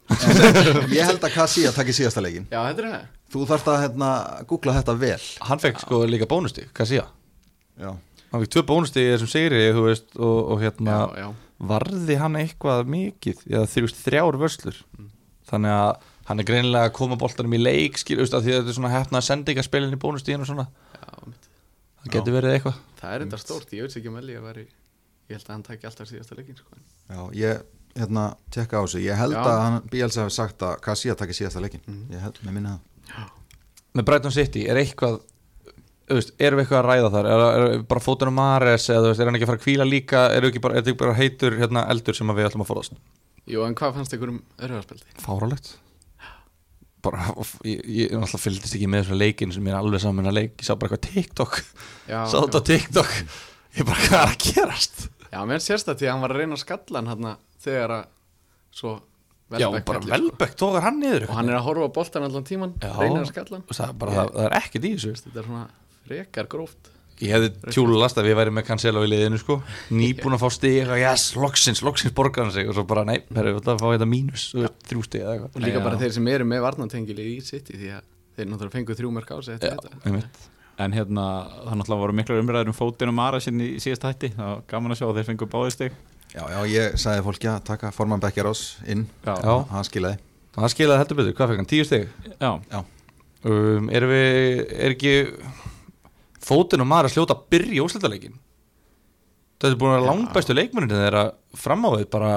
[0.96, 3.06] Ég held að Kassi að taki síðasta leikin Já, þetta er það.
[3.34, 4.10] Þú þarft að hérna,
[4.50, 5.22] googla þetta vel.
[5.48, 7.08] Hann fekk sko líka bónusti, ég?
[7.76, 7.90] já,
[8.32, 11.28] Hann fekk tvö bónusti í þessum sigri, þú veist og, og hérna, Já, já.
[11.72, 13.44] varði hann eitthvað mikið?
[13.52, 14.80] Eða þrjúst þrjár vörslur.
[15.46, 18.58] Þannig að hann er greinilega að koma boltanum í leik skil, veist, að því að
[18.60, 20.66] þetta er svona hefna sendingaspilin í bónustíðin og svona.
[20.96, 21.46] Já, mitt
[22.02, 22.82] það getur verið eitthvað.
[22.98, 24.66] Það er þetta stórt, ég veit ekki um að veri
[25.26, 26.76] Ég held að hann taki alltaf síðasta leikin sko.
[27.10, 27.62] já, ég
[27.98, 29.00] hérna, tekka á þessu.
[29.02, 29.42] Ég held Já.
[29.42, 32.74] að hann, Bielsa hefði sagt að Kassi að taki síðasta leikin ég held, með minna
[33.10, 33.32] það.
[33.96, 35.16] Með Brighton City, er eitthvað
[36.10, 37.30] veist, erum við eitthvað að ræða þar?
[37.32, 40.26] Er, er bara fótunum Mares eða veist, er hann ekki að fara að kvíla líka?
[40.36, 43.00] Er ekki bara, þetta ekki bara heitur hérna, eldur sem við ætlum að forðast?
[43.46, 45.18] Jú, en hvað fannst ykkur um örfjarspeldi?
[45.22, 45.74] fáralegt
[47.06, 47.26] bara,
[47.66, 50.54] ég, ég náttúrulega fylgdist ekki með þessu leikin sem er alveg saman að leik.
[50.58, 51.58] Ég sá bara eitthvað TikTok,
[52.08, 53.12] sá þetta TikTok.
[53.76, 55.04] Ég bara, hvað er að gerast?
[55.30, 57.94] Já, mér sérst að því að hann var að reyna að skalla hann hérna þegar
[57.96, 58.04] að
[58.76, 58.92] svo
[59.52, 60.48] já, bara hellir, sko.
[60.62, 62.76] Tókar hann niður Og hann er að horfa á boltan allan tíman.
[62.82, 63.60] Reynir að skalla.
[63.70, 65.12] Það er ekkert í þessu.
[65.26, 65.66] Þetta er svona
[66.06, 66.92] frekar gróft.
[67.16, 69.60] Ég hefði tjúlast að við væri með Cancelo í liðinu sko.
[69.96, 72.68] Nýbúin að fá stig eitthvað, yes, loksins, loksins borgar hann sig.
[72.68, 75.36] Og svo bara, nei, við ætlum að fá þetta mínus þú veist, Þrjú stig eða
[75.38, 75.54] eitthvað.
[75.56, 75.84] Og líka Já.
[75.86, 78.04] bara þeir sem eru með varnantengili í City Því að
[78.36, 80.02] þeir náttúrulega fengu þrjú mörg á sig eftir Já, þetta.
[80.10, 80.42] einmitt.
[80.84, 81.22] en hérna
[81.64, 84.60] það náttúrulega voru miklar umræður um fótinn og Mara sinni í síðast hætti, það var
[84.68, 85.94] gaman að sjá að þeir fengu báðistig
[86.34, 89.06] já, já, ég sagði fólki að taka forman Beckjarás inn.
[89.24, 89.32] Já.
[89.40, 89.54] Já.
[89.72, 90.20] hann skilaði.
[90.52, 92.04] Það skilaði heldur betur, hvað fekk hann, tíu stig?
[92.36, 92.82] Já,
[93.48, 95.14] um, Erum við, er ekki
[96.46, 98.36] Fótinn og maður að sljóta að byrja úrslitaleikin
[99.56, 101.22] Þetta er búin að vera langbæstu leikmunni þeirra
[101.56, 102.32] fram á við bara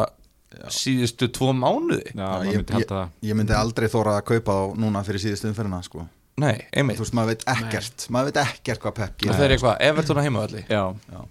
[0.74, 2.14] síðustu tvo mánuði.
[2.16, 5.22] Já, Já, ég, myndi halda ég, ég myndi aldrei þóra að kaupa þá núna fyrir
[5.22, 6.06] síðustu umferðina sko.
[6.40, 6.98] Nei, einmitt.
[6.98, 9.82] Þú veist, maður veit ekkert maður veit ekkert hvað Pep Og gerir þeir eru eitthvað,
[9.90, 11.22] Everton á heimavalli það Já,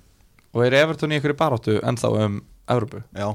[0.53, 2.37] Og er Everton í einhverju baráttu ennþá um
[2.69, 3.01] Evrópu?
[3.17, 3.29] Já,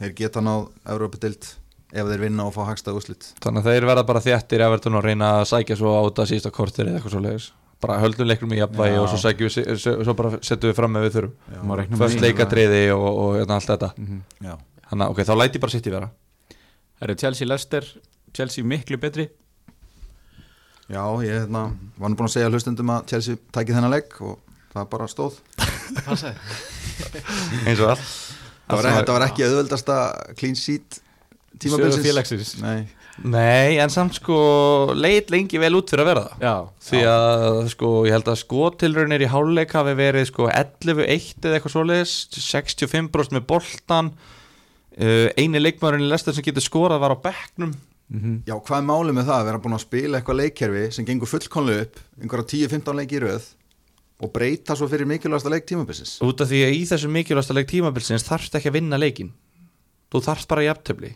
[0.00, 1.46] þeir geta náð Európa-dild
[1.90, 5.06] ef þeir vinna og fá hagstað úslit Þannig að þeir verða bara þéttir Everton og
[5.06, 7.48] reyna að sækja svo á þetta síðasta kortir eða eitthvað svo leiðis
[7.80, 11.06] bara höldum leiknum í jafnvægi og svo, sækjum við, svo, bara setjum við fram með
[11.06, 11.34] við þurfum.
[11.64, 12.24] Má reikna með Föst því.
[12.26, 13.90] leikadriði og, og hérna allt þetta.
[13.96, 14.18] Mhm.
[14.48, 14.54] já,
[14.90, 16.10] Þannig að ok, þá læti ég bara sitt í vera.
[17.00, 17.84] Það eru Chelsea Leicester
[18.36, 19.28] Chelsea miklu betri.
[20.90, 21.62] Já ég hérna,
[21.98, 24.38] var nú búin að segja hlustundum að Chelsea tæki þennan legg og
[24.74, 25.38] það bara stóð.
[27.66, 29.96] Eins og all það var, þetta var ekki auðveldasta
[30.38, 31.00] clean sheet
[31.60, 32.04] tímabilsins.
[32.06, 32.52] félagsins.
[32.62, 32.84] Nei,
[33.20, 34.36] Nei, en samt sko
[34.96, 36.44] leit lengi vel út fyrir að vera það.
[36.46, 36.54] Já,
[36.88, 41.74] Því að sko, ég held að skotilrunir í háluleik hafi verið sko 11-1 eða eitthvað
[41.74, 47.76] svoleiðis 65% með boltan uh, Einu leikmaðurinn í lestar sem getur skorað var á bekknum.
[48.10, 48.40] Mhm.
[48.42, 51.28] já, hvað er málið með það að vera búin að spila eitthvað leikkerfi sem gengur
[51.30, 53.44] fullkonlega upp einhverja 10-15 leiki í röð
[54.18, 56.16] og breyta svo fyrir mikilvægasta leik tímabilsins?
[56.26, 59.30] Út af því að í þessu mikilvægsta leik tímabilsins þarfst ekki að vinna leikin
[60.10, 61.12] Þú þarfst bara jafntöfli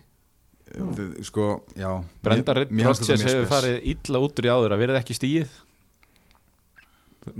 [0.74, 1.44] Þið- sko,
[1.78, 1.90] já
[2.26, 5.52] Brenda Rodgers hefur farið illa út úr í áður að verið ekki stíið.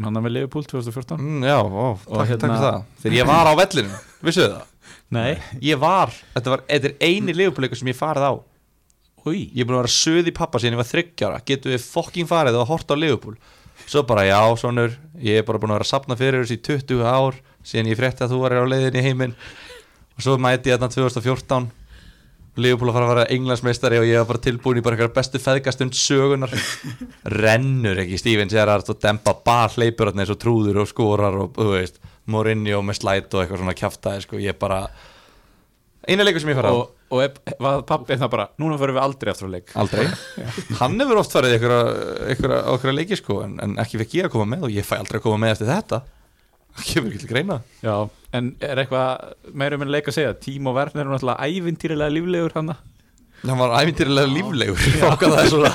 [0.01, 2.85] Hann er með Liverpool 2014 mm, Já, ó, takk, hérna- takk fyrir það.
[3.03, 4.71] Þegar ég var á vellinu, vissuðu það?
[5.15, 8.33] Nei, Ég var, þetta, var, þetta er eini leifupleikur sem ég farið á.
[9.25, 11.85] Új, Ég er búin að vera söð í pappa síðan ég var þryggjara Getum við
[11.85, 13.37] fokking farið og horta á Liverpool?
[13.89, 17.05] Svo bara já, svonur Ég er bara búin að vera sapna fyrir þessi í 20
[17.09, 19.33] ár Síðan ég frétti að þú varir á leiðin í heiminn.
[20.17, 21.71] Og svo mæti ég þarna 2014
[22.61, 25.41] Liverpool að fara að vera englandsmeistari Og ég var bara tilbúin í bara eitthvað bestu
[25.43, 26.53] feðgastund sögunar
[27.43, 31.73] Rennur ekki Steven Gerrard og Demba Bar hleypur eins og trúður og skorar og þú
[31.75, 31.99] veist
[32.31, 34.39] Mourinho með slæt og eitthvað svona kjaftaði sko.
[34.41, 34.87] Ég bara
[36.05, 36.75] Einu leikur sem ég fara á.
[36.77, 39.71] Og, og var pappi það bara Núna fyrir við aldrei aftur á leik.
[39.81, 40.05] Aldrei.
[40.81, 41.75] Hann hefur oft farið ykkur,
[42.53, 44.99] á ykkur leiki sko en, en ekki fekk ég að koma með og ég fæ
[44.99, 46.03] aldrei að koma með eftir þetta.
[46.75, 47.59] Það kemur ekki til greina.
[47.85, 47.95] Já,
[48.35, 50.35] en er eitthvað meira um en leik að segja?
[50.43, 52.75] Tímo Werner er náttúrulega ævintýrilega líflegur hann.
[53.45, 54.85] Hann var ævintýrilega líflegur.
[55.05, 55.73] Fókað það er svona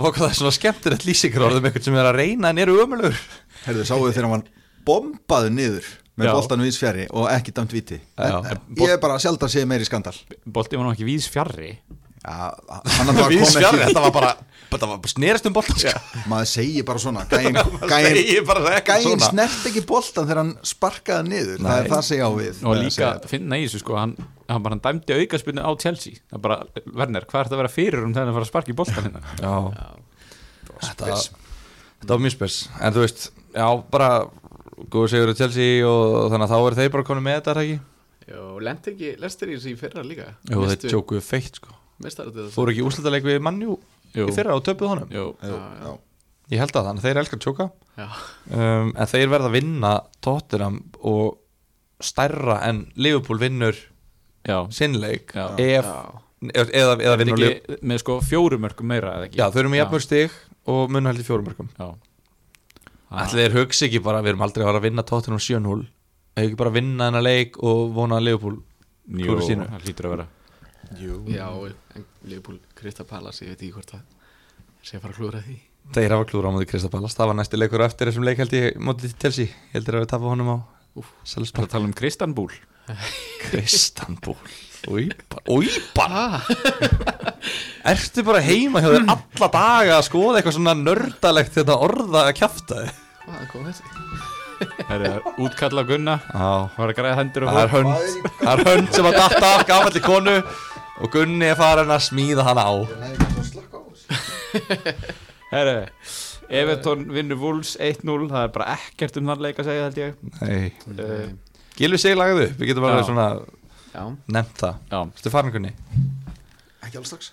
[0.00, 3.18] Fókað það er svona skemmtilegt lýsingar orðum eitthvað sem er að reyna en eru ömulugur
[3.66, 4.46] Herðu, sáu þið þegar hann var
[4.88, 5.88] bombaður niður
[6.20, 6.32] með Já.
[6.38, 10.16] boltanum í sfjari og ekki dæmt viti ég er bara sjálf að segja meiri skandal.
[10.48, 11.28] Bolti var nú ekki víðs
[12.20, 13.84] Við ekki.
[13.86, 14.32] Þetta var bara
[14.70, 15.92] Þetta var bara snerist um boltan sko.
[16.30, 17.56] maður segir bara svona gæin,
[17.90, 21.78] gæin, bara gæin snert ekki boltan þegar hann sparkaði niður það Nei.
[21.80, 22.60] er það segja á við.
[22.62, 24.14] Og að líka finna í þessu sko Hann,
[24.46, 26.20] hann bara hann dæmdi aukaspinnu á Chelsea.
[26.30, 28.70] Það bara, Werner, hvað er þetta að vera fyrir um þegar hann fara að sparka
[28.70, 29.24] í boltan hérna?
[29.42, 29.56] Já.
[30.86, 32.60] Þetta, þetta var mjög spes.
[32.78, 33.26] En þú veist,
[33.58, 34.12] já bara
[34.90, 37.58] Góðu segur að Chelsea og þannig að þá er þeir bara konið með þetta er
[37.58, 37.80] það ekki?
[38.30, 40.30] Jó, lendi ekki Lester í þessu í fyrra líka?
[40.48, 41.74] Jú, þeir tjókuðu feitt sko
[42.54, 43.76] Fóru ekki úrslutaleik við mannjú
[44.16, 44.26] Jú.
[44.26, 45.10] í fyrra og töpuð honum?
[45.12, 45.92] Jú, Jú, Já, já.
[46.50, 47.66] Ég held að þannig, þeir elskar að tjóka.
[48.00, 48.06] Já,
[48.58, 49.92] um, En þeir verða að vinna
[50.24, 51.36] Tottenham og
[52.02, 53.76] stærra en Liverpool vinnur
[54.48, 54.66] já.
[54.72, 55.46] sinnleik Já.
[55.60, 56.20] ef, já.
[56.64, 59.84] eða, eða vinnur ekki með sko fjórumörkum meira Já, þau eru með Já.
[59.84, 61.90] jafnmör stig og í fjórumörkum Já,
[63.10, 65.86] Ætli þeir hugsi ekki bara, við erum aldrei að fara að vinna Tottenham 7-0
[66.38, 68.58] Ef ekki bara vinna þennan leik og vona að Liverpool
[69.10, 69.66] Jú, klúri sínu.
[69.68, 70.26] það hlýtur að vera
[71.00, 71.48] Já,
[71.96, 74.06] en Liverpool, Krista Palace, ég veit ekki hvort það
[74.82, 75.56] sé að fara að klúra því.
[75.94, 78.52] Þeir hafa klúra á móti Krista Pallas Það var næsti leikur eftir þessum leik held
[78.54, 79.48] ég móti Chelsea.
[79.50, 80.56] Ég heldur að við tapa honum á
[80.90, 82.50] Bara Selsborg að tala um Kristanbúl?
[83.46, 84.36] Kristanból
[84.90, 86.46] Újbar Újbar
[87.92, 92.34] Ertu bara heima hjá þér alla daga að skoða eitthvað svona nördalegt þetta orða að
[92.40, 93.00] kjafta þig?
[93.24, 93.96] Hvað kom þessi?
[94.60, 96.14] Það er útkalla Gunna.
[96.20, 96.48] Já.
[96.76, 98.26] Var að græða hendur og Það er hönd.
[98.40, 100.34] Það er sem að datta af gamalli konu
[101.00, 102.74] Og Gunni er farin að smíða hana á.
[105.50, 105.76] Herru,
[106.50, 110.20] Everton vinnur Wolves 1-0 Það er bara ekkert um þann leik að segja held ég.
[110.40, 110.70] Nei.
[110.94, 111.28] Uh,
[111.78, 112.56] Gilvi sig lagði upp.
[112.60, 113.28] Við getum bara svona
[113.90, 114.80] Já, nefnt það.
[114.90, 115.72] Já, Ertu farin Gunni?
[116.84, 117.32] ekki alveg strax.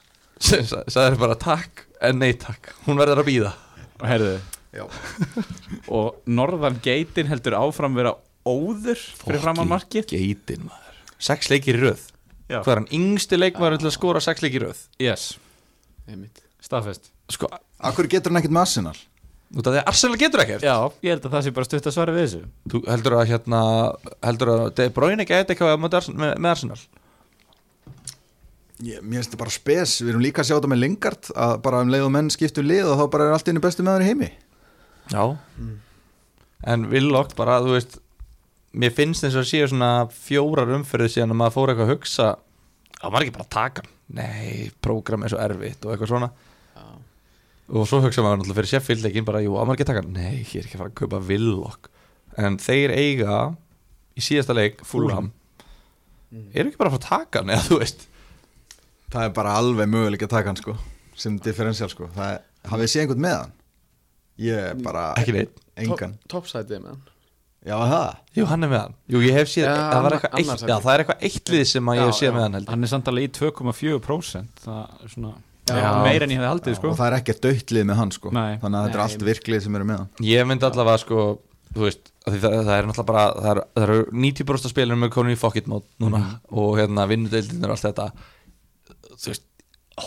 [0.93, 2.71] Sæður bara takk en nei takk.
[2.85, 3.53] Hún verður að býða
[3.97, 4.35] og herðu
[4.77, 4.83] Já.
[5.97, 8.11] Og Norðan Geitin heldur áfram vera
[8.45, 10.99] óður fyrir framann markið Geitin maður.
[11.17, 12.03] Sex leikir í röð.
[12.47, 14.81] Hvað er hann yngsti leikmaður til að skora sex leikir í röð?
[15.03, 15.27] Yes,
[16.63, 17.09] staðfest.
[17.33, 17.49] Sko,
[17.83, 18.97] Akkur getur hann ekkert með Arsenal?
[19.57, 20.63] út af því að Arsenal getur ekkert.
[20.67, 22.39] Já, ég held að það sé bara stutt að svara við þessu.
[22.71, 23.59] Þú heldur að hérna
[24.27, 26.79] Heldur að De Bruyne gæti eitthvað á móti Ars- með, með Arsenal?
[28.83, 31.53] Ég, Mér finnst þetta bara spes, við erum líka að sjá þetta með Lingard að
[31.65, 34.03] bara um leið og menn skiptu lið og þá bara er allt einu bestu með
[34.03, 34.27] í heimi.
[35.15, 35.23] Já.
[36.67, 37.97] En Willock bara, þú veist
[38.77, 41.93] Mér finnst eins og að séu svona fjórar umferðið síðan að maður fór eitthvað að
[41.95, 42.27] hugsa
[42.97, 43.85] að maður ekki bara taka?
[44.17, 46.29] Nei, prógram er svo erfitt og eitthvað svona.
[46.77, 46.85] Já,
[47.73, 50.03] og svo hugsa maður náttúrulega fyrir Sheffield-leikin bara, jú, að maður ekki taka?
[50.07, 51.89] Nei, ég er ekki að fara að kaupa Willock.
[52.37, 53.39] En þeir eiga
[54.17, 55.31] í síðasta leik Fulham.
[56.31, 58.07] Eru ekki bara að fara að taka hann, eða þú veist?
[59.13, 60.77] Það er bara alveg möguleik að taka hann sko.
[61.17, 62.09] Sem differential sko.
[62.15, 63.53] Það er, hafið séð einhvern með hann?
[64.47, 66.17] Ég er bara engan.
[66.29, 66.99] Hann
[67.67, 68.15] Já, það?
[68.37, 68.93] Jú, hann er með hann.
[69.11, 70.67] Jú, ég hef séð, Já, það, var annar- eitt, ekki.
[70.71, 72.33] já, það er eitthvað eitt lið sem að ég hef Já, séð já.
[72.37, 75.33] með hann held Hann er samt alveg í 2,4% Það er svona
[75.67, 75.89] Já.
[76.05, 76.89] meira en ég hefði haldið sko.
[76.93, 78.31] og það er ekkert döittlið með hann sko.
[78.31, 78.57] Nei.
[78.61, 80.09] þannig að þetta er allt virklið sem eru með hann.
[80.23, 81.25] Ég myndi allavega sko
[81.77, 84.97] Þú veist, af því það, það er náttúrulega bara Það eru, það eru 90% spilinu
[85.01, 86.21] með konin í fuck it mót núna
[86.55, 88.05] Og hérna vinnudeildin og allt þetta.
[89.17, 89.43] Þú veist,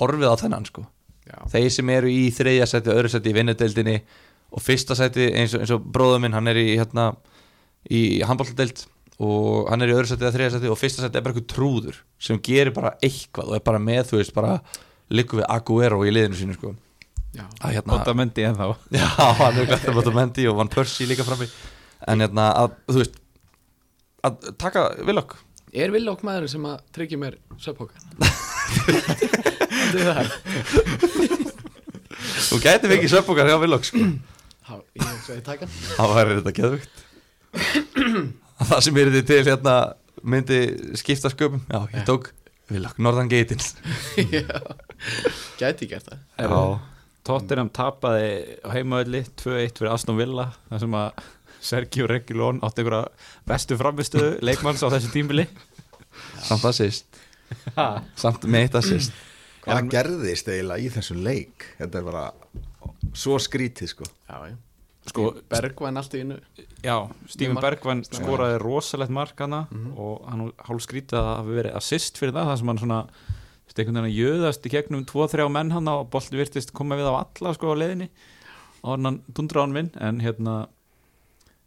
[0.01, 0.87] horfið á þennan sko.
[1.29, 3.99] Já, Þeir sem eru í þriðja seti, öðru seti í vinnudeildinni
[4.57, 7.11] Og fyrsta seti eins og, eins og bróður minn Hann er í hérna
[7.89, 8.85] Í handbólladeild
[9.21, 11.51] Og hann er í öðru seti eða þriðja seti Og fyrsta seti er bara eitthvað
[11.55, 14.59] trúður Sem gerir bara eitthvað og er bara með Þú veist, bara
[15.11, 16.75] liggur við Aguero í liðinu sínu sko.
[17.35, 18.67] Hérna Óta mendi en þá
[19.01, 19.07] Já,
[19.41, 21.49] hann er glætt að bóta Mendy og Van Persie líka frammi.
[22.11, 23.19] En hérna, að, þú veist
[24.27, 25.37] að taka Willock.
[25.71, 28.03] Er Villok maðurinn sem að tryggja mér söpókan?
[29.91, 30.33] Þetta er það.
[32.51, 34.01] Þú gæti fengið söpbókar hjá Willock sko.
[34.01, 35.79] Já, ég hugsa að ég taka hann.
[35.97, 37.07] Það væri þetta geðvögt
[38.71, 39.75] Það sem er þið til hérna
[40.21, 40.61] myndi
[41.01, 41.63] skipta sköpum.
[41.71, 42.31] Já, ég tók
[42.71, 43.73] Willock, Northern Gatins
[44.37, 44.47] Já,
[45.59, 46.21] Gæti gert það.
[46.39, 46.61] Já.
[47.27, 48.31] Tottenham tapaði
[48.65, 51.25] á heimaölli 2-1 fyrir Aston Villa þar sem að
[51.61, 53.11] Sergio Reguilón átti einhverja
[53.49, 55.45] bestu framistöðu leikmanns á þessu tímbili
[56.49, 57.21] Samt assist.
[58.19, 59.15] Samt með eitt assist.
[59.65, 61.69] Hvað gerðist eiginlega í þessum leik?
[61.79, 62.25] Þetta er bara
[63.13, 64.09] svo skrítið sko.
[64.31, 64.57] Já, já
[65.09, 66.37] Sko, Bergvæn allt í innu
[66.85, 67.63] Já, Mark.
[67.65, 69.63] Bergvann skoraði rosalegt mark hana
[69.97, 72.99] og hann hálf skrítið að hafi verið assist fyrir það, það sem hann svona
[73.71, 77.15] einhvern veginn að jöðast í gegnum 2-3 menn hann og bolti virtist koma við á
[77.23, 78.11] alla sko á leiðinni.
[78.85, 80.57] Og hann dundra hann vinn en hérna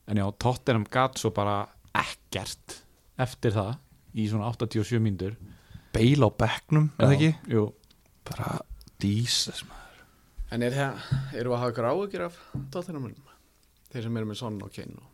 [0.07, 1.63] en já, Tottenham gat svo bara
[1.95, 2.83] ekkert
[3.17, 3.77] eftir það
[4.13, 5.37] í svona 87 mínútur.
[5.93, 7.31] Beil á bekknum, er það ekki?
[7.53, 7.65] Jú,
[8.29, 8.59] Bara
[9.03, 9.82] dísas maður
[10.53, 11.01] En er það,
[11.39, 12.35] eru að hafa ykkur áhugir af
[12.73, 13.31] Tottenhamunum?
[13.93, 15.09] Þeir sem eru með Son og Kane og...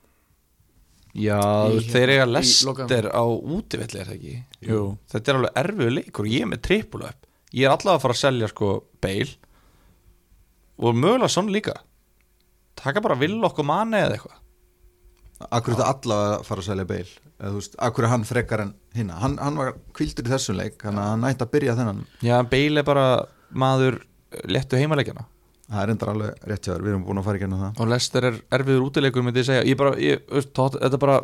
[1.18, 1.40] Já,
[1.74, 4.34] Í- þeir eiga lester á útivelli, er það ekki?
[4.70, 6.28] jú, Þetta er alveg erfiðu leikur.
[6.30, 7.26] Ég er með trippul upp
[7.58, 8.68] Ég er allavega að fara að selja sko
[9.02, 9.32] Beil
[10.80, 11.74] Og mögulega svona líka.
[12.80, 14.38] Taka bara vill okkur manni eða eitthvað.
[15.50, 17.08] Akkur þetta allavega að fara að selja beil
[17.40, 19.18] Eða, þú veist, Akkur er hann frekar en hinna?
[19.24, 22.02] Hann, hann var kvildur í þessum leik Þannig að hann ætti að byrja þennan.
[22.28, 23.06] Já, Beil er bara
[23.50, 24.02] maður
[24.50, 25.26] lettu heimaleikjana
[25.70, 27.74] Það er endar alveg rétt hjá þér, við erum búin að fara í genið það.
[27.84, 29.66] Og lester er erfiður útileikur myndi ég segja.
[29.70, 31.18] Ég bara, ég, tótt, þetta er bara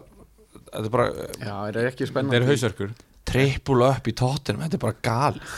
[0.76, 1.06] Þetta er bara
[1.42, 2.38] Já, er það ekki spennandi?
[2.38, 2.92] eru hausverkur.
[3.26, 5.56] Trippul upp í tóttinum Þetta er bara galið.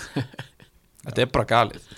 [1.07, 1.89] Þetta er bara galið.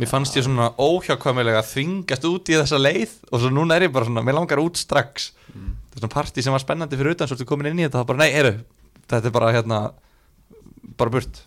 [0.00, 3.94] Mér fannst ég svona óhjákvæmilega þvingast út í þessa leið og svo núna er ég
[3.94, 5.30] bara svona, mér langar út strax.
[5.46, 8.02] Þetta er svona partí sem var spennandi fyrir utan svo ertu komin inn í þetta,
[8.02, 8.54] þá bara nei, eru
[9.10, 9.80] þetta er bara hérna,
[10.98, 11.42] bara burt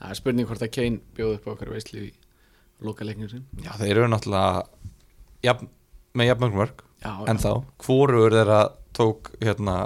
[0.00, 2.10] það er spurning hvort að Kane bjóði upp á okkar veisli í
[2.84, 4.66] lokaleiknum sin Já, þeir eru náttúrulega
[5.46, 5.70] jafn,
[6.16, 7.52] með jafn mörgum mörg en þá,
[7.84, 8.60] hvorugur þeirra
[8.96, 9.78] tók hérna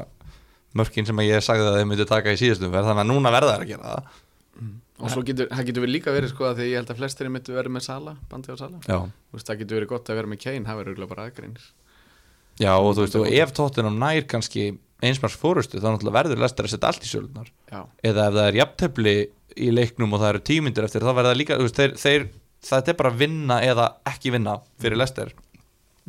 [0.76, 3.56] mörkin sem ég sagði að þeir myndi taka í síðustum verð þannig að núna verða
[3.56, 4.18] þær að gera það.
[5.00, 7.56] Og svo getur, getur við líka verið sko að því ég held að flestir myndu
[7.56, 10.66] verið með Sala, bandi á Sala veist, það getur verið gott að vera með Kane,
[10.68, 11.66] það verður bara aðgreinir.
[12.60, 14.66] Já og þú veist, og ef tóttunum nær kannski
[15.00, 19.14] einsmars fórustu, þá verður lestar að setja allt í sölunar eða ef það er jafntefli
[19.56, 22.26] í leiknum og það eru tímyndir eftir, þá verður það líka þú veist, þeir, þeir,
[22.70, 25.32] það er bara að vinna eða ekki vinna fyrir lestar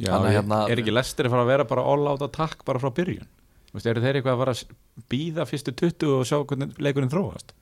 [0.02, 2.22] Já, Þannig að er, hérna- er ekki lestir að fara að vera bara all out
[2.26, 3.28] attack bara frá byrjun?
[3.72, 7.54] Veist, eru þeir eitthvað að fara að býða fyrstu 20 og sjá hvernig leikurinn þróast?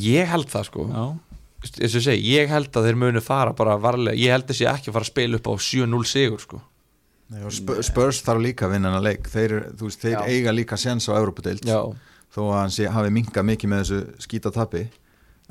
[0.00, 0.86] Ég held það sko.
[0.88, 1.04] Já,
[1.62, 4.66] eins og ég segi, ég held að þeir munu fara bara varlega, ég held þessi
[4.68, 6.62] ekki að fara að spila upp á 7-0 sigur sko.
[7.84, 9.28] Spurs þarf líka að vinna hennar leik.
[9.32, 10.24] Þeir, veist, þeir Já.
[10.28, 11.78] eiga líka sens á Evropadeild Já,
[12.32, 14.88] Þó að hann sé, hafi minkað mikið með þessu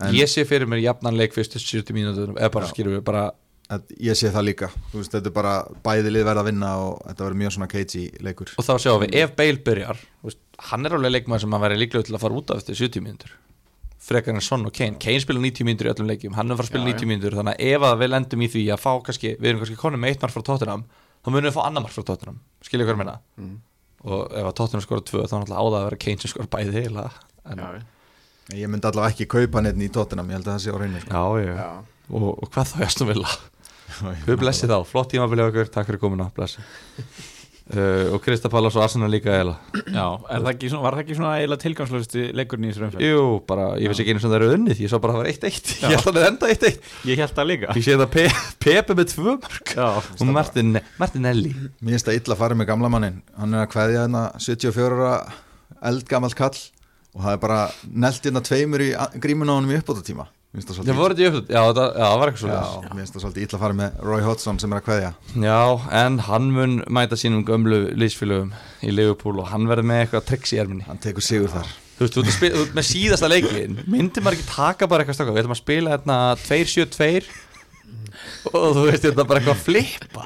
[0.01, 3.27] En ég sé fyrir mér jafnan leik fyrstu 70 mínútur, eða bara skilur við bara
[3.71, 4.69] að, ég sé það líka.
[4.91, 5.53] Þú veist, Þetta er bara
[5.85, 8.55] bæði lið verða að vinna Og þetta verður mjög svona cagey leikur.
[8.57, 10.41] Og þá sjáum við, ef Bale byrjar þú veist,
[10.71, 13.05] hann er alveg leikmaður sem að vera líklega til að fara út af eftir 70
[13.05, 13.37] mínútur.
[14.01, 16.63] Frekar en Son og Kane, Kane spila 90 mínútur í öllum leikjum, hann er að
[16.63, 18.79] fara að spila Já, 90 mínútur þannig að ef að við lendum í því að
[18.81, 20.85] fá kannski, við erum kannski konum með eitt mark frá Tottenham
[21.21, 22.39] þá munum við fá annar mark frá Tottenham.
[22.65, 23.13] Skilja hvað ég meina?
[23.37, 23.59] Mm.
[24.03, 26.51] Og ef að Tottenham skora tvö þá er náttúrulega áða að vera Kane sem skora
[26.55, 27.07] bæði heila
[27.51, 27.63] en,
[28.57, 31.01] Ég myndi allavega ekki kaupa neitt í Tottenham Ég held að það sé á reyni
[31.03, 31.11] sko.
[31.11, 31.69] já, já, já.
[32.11, 33.35] Og, og hvað þá Jastum Villa?
[34.25, 36.63] Við blessi þá, flott tímabilið okkur takk fyrir komuna, blessi
[37.71, 39.53] uh, og Krista Pallas og Arsenal líka eða?
[39.91, 43.05] Já er það ekki svona, var það ekki svona eiginlega tilgangslösti leikurinn í þessu umferð?
[43.07, 45.23] Jú, bara, ég veist ekki einu sem það eru unnið Ég sá bara að það
[45.23, 47.77] var 1-1 Ég held að það er enda 1-1 Ég held það líka.
[47.77, 48.25] Ég sé það Pe
[48.65, 52.69] Pepe með tvö mörg Já, Og Martin, Martinelli Mér finnst það illa að fara með
[52.73, 55.15] gamla mannin Hann er að kveðja hérna 74 ára
[55.91, 56.57] eldgamall kall
[57.11, 57.61] og það er bara
[58.05, 58.91] nelt hérna tveimur í
[59.23, 62.17] grímuna á honum í uppbótatíma það svolítið voru þetta í upptöld Já, það, já, það
[62.19, 64.73] var eitthvað svo Já, mér finnst það svolítið illa að fara með Roy Hodgson sem
[64.73, 65.11] er að kveðja.
[65.45, 65.59] Já,
[66.01, 68.51] en hann mun mæta sínum gömlu liðsfélögum
[68.83, 70.83] í Liverpool og hann verður með eitthvað tricks í erminni.
[70.89, 71.71] Hann tekur sigur þar.
[71.95, 75.35] Þú veist, þú ert ert með síðasta leikin Myndi maður ekki taka bara eitthvað stakka
[75.35, 77.09] Við ætlum að spila hérna 2-7-2
[78.51, 80.23] Og þú veist, þetta er bara eitthvað að flippa.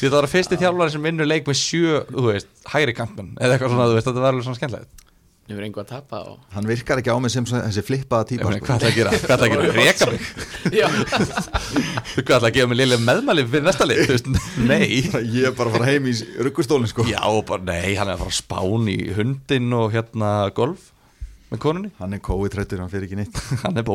[0.00, 3.56] Þetta var að fyrsti þjálfari sem vinnur leik með sjö, þú veist, hægri kantmenn Eða
[3.56, 5.06] eitthvað svona, þú veist, þetta var alveg svona skemmtilegt
[5.50, 6.42] Ég verður einhver að tapa og...
[6.54, 8.66] Hann virkar ekki á mig sem þessi flippaða típa meina, sko.
[8.68, 9.14] Hvað ætla að gera?
[9.18, 9.72] Hvað ætla að gera?
[9.80, 10.28] Reka mig?
[10.78, 10.86] Já,
[12.28, 14.30] Hvað ætla að gefa mig liðlega meðmæli fyrir næsta veist,
[14.62, 16.14] nei Ég er bara að fara heim í
[16.46, 17.08] ruggustólinn sko.
[17.10, 20.92] Já, bara nei, hann er að fara að spán í hundin og hérna golf
[21.50, 23.90] með konunni Hann er COVID-trættur, hann fyrir ekki neitt Hann er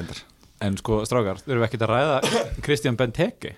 [0.00, 0.24] reyndar
[0.64, 3.56] en sko strákar, þurfum við ekkert að ræða Kristján Benteke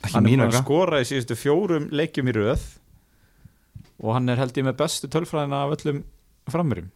[0.00, 2.66] Ekki Hann er búin að skora í síðustu fjórum leikjum í röð
[4.00, 6.02] og hann er held ég með bestu tölfræðina af öllum
[6.50, 6.90] framurinn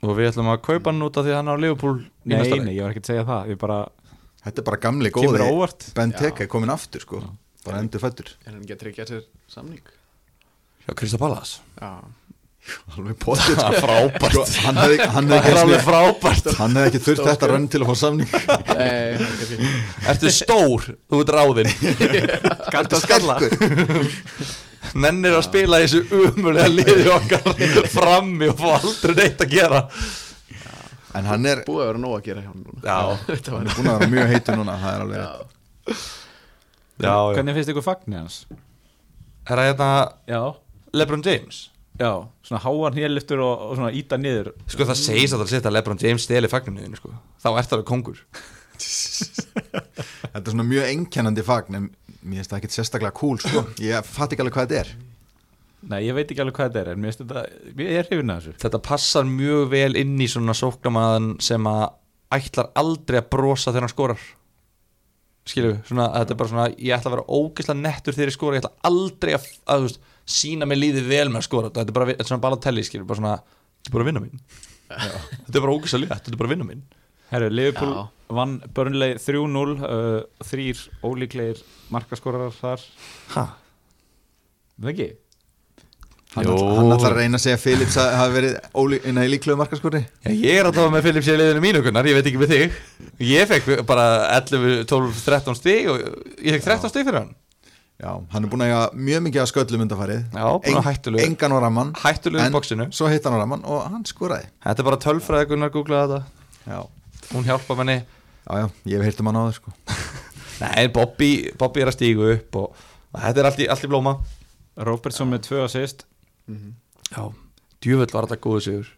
[0.00, 2.38] Og við ætlum að kaupa hann út af því að hann er á Liverpool Nei,
[2.64, 3.50] nei, ég var ekki að segja það.
[3.60, 3.80] Bara
[4.40, 5.84] Þetta er bara gamli góði á óvart.
[5.98, 7.18] Ben Teke komin aftur sko.
[7.66, 9.82] Bara endur fættur er hann ekki að tryggja sér samning?
[10.86, 11.90] Já, Krista Pallas Já,
[12.96, 14.38] alveg potið Það er frábært.
[14.38, 16.40] Sko, hann hefði, er ekki, alveg einu frábært.
[16.46, 18.32] sinni- hann hefði ekki þurft þetta rönn til að fá samning.
[18.88, 21.72] Er Ertu stór, þú ert ráðinn.
[22.72, 23.38] Galt að skalla
[24.98, 29.82] Nennir að spila þessu umulega liði okkar frammi og fá aldrei neitt að gera.
[31.18, 32.80] En hann er, búið að vera nóg að gera hjá hann núna.
[32.84, 32.98] Já,
[33.30, 35.30] Þetta hann var er búin að vera mjög heitur núna það er alveg Já,
[37.00, 37.34] já, já.
[37.34, 38.36] Hvernig finnst ykkur fagnir hans?
[39.50, 39.90] Er það hérna
[40.30, 40.40] Já.
[41.00, 41.60] Lebron James?
[42.00, 42.12] Já,
[42.46, 44.52] svona háan hérliftur og, og svona íta niður.
[44.70, 47.12] Sko það segist að það setja Lebron James steli fagnumiðinu sko.
[47.42, 48.22] Þá ert það kongur
[50.32, 51.88] þetta er svona mjög einkennandi fagn en
[52.22, 53.64] mér finnst það ekkit sérstaklega cool sko.
[53.82, 54.90] ég fatt ekki alveg hvað þetta er.
[55.90, 57.44] Nei, ég veit ekki alveg hvað þetta er en mér finnst þetta,
[57.80, 58.58] ég er hrifin að þessu.
[58.64, 61.86] Þetta passar mjög vel inn í svona sóknamaðan sem að
[62.36, 64.28] ætlar aldrei að brosa þegar hann skorar.
[65.50, 68.58] Skilju, svona, þetta er bara svona Ég ætla að vera ógeðslega nettur þegar ég skora
[68.58, 71.70] Ég ætla aldrei að, að þú veist, sína mig líði vel með að skora.
[71.72, 73.32] Þetta er bara, þetta er svona balatelli, skilju Bara svona,
[73.80, 74.44] þetta er bara að vinna mín.
[74.90, 76.84] Þetta er bara ógeðslega létt, þetta er bara að vinna mín.
[77.32, 78.02] Herru, Liverpool Já.
[78.30, 81.62] Vann Burnley 3-0 uh, þrýr ólíklegir
[81.94, 82.84] markaskorarar þar.
[83.34, 83.44] Hæ?
[84.80, 85.08] Það ekki?
[86.30, 89.30] hann, hann ætlar að reyna að segja að Philips að hafa verið ólí- innan í
[89.32, 92.28] líklegu markaskori Já, ég er að tafa með Philips í liðinu mínu kunnar, ég veit
[92.30, 92.76] ekki með þig.
[93.26, 94.04] Ég fekk bara
[94.38, 95.98] 11, 12, 13 stig og
[96.38, 97.32] ég fekk 13 stig fyrir hann.
[98.00, 101.26] Já, hann er búin að eiga mjög mikið að sköllum undarfarið Já, búin að hættulegur.
[101.26, 102.86] engan á ramman Hættulegur í en boxinu.
[102.96, 104.46] svo hitt hann á ramman og hann skoraði.
[104.64, 106.22] Þetta er bara tölfræði Gunnar googlaði þetta.
[106.70, 106.80] Já,
[107.34, 107.98] Hún hjálpa manni
[108.58, 109.74] já, ég hef heyrt um hann á það sko.
[110.64, 111.30] Nei, Bobby,
[111.60, 112.82] Bobby er að stígu upp og,
[113.14, 114.16] og þetta er allt í, allt í blóma.
[114.80, 116.04] Robertson með tvö assist.
[117.10, 117.22] Já,
[117.84, 118.92] djúvöld var þetta góðu sigur.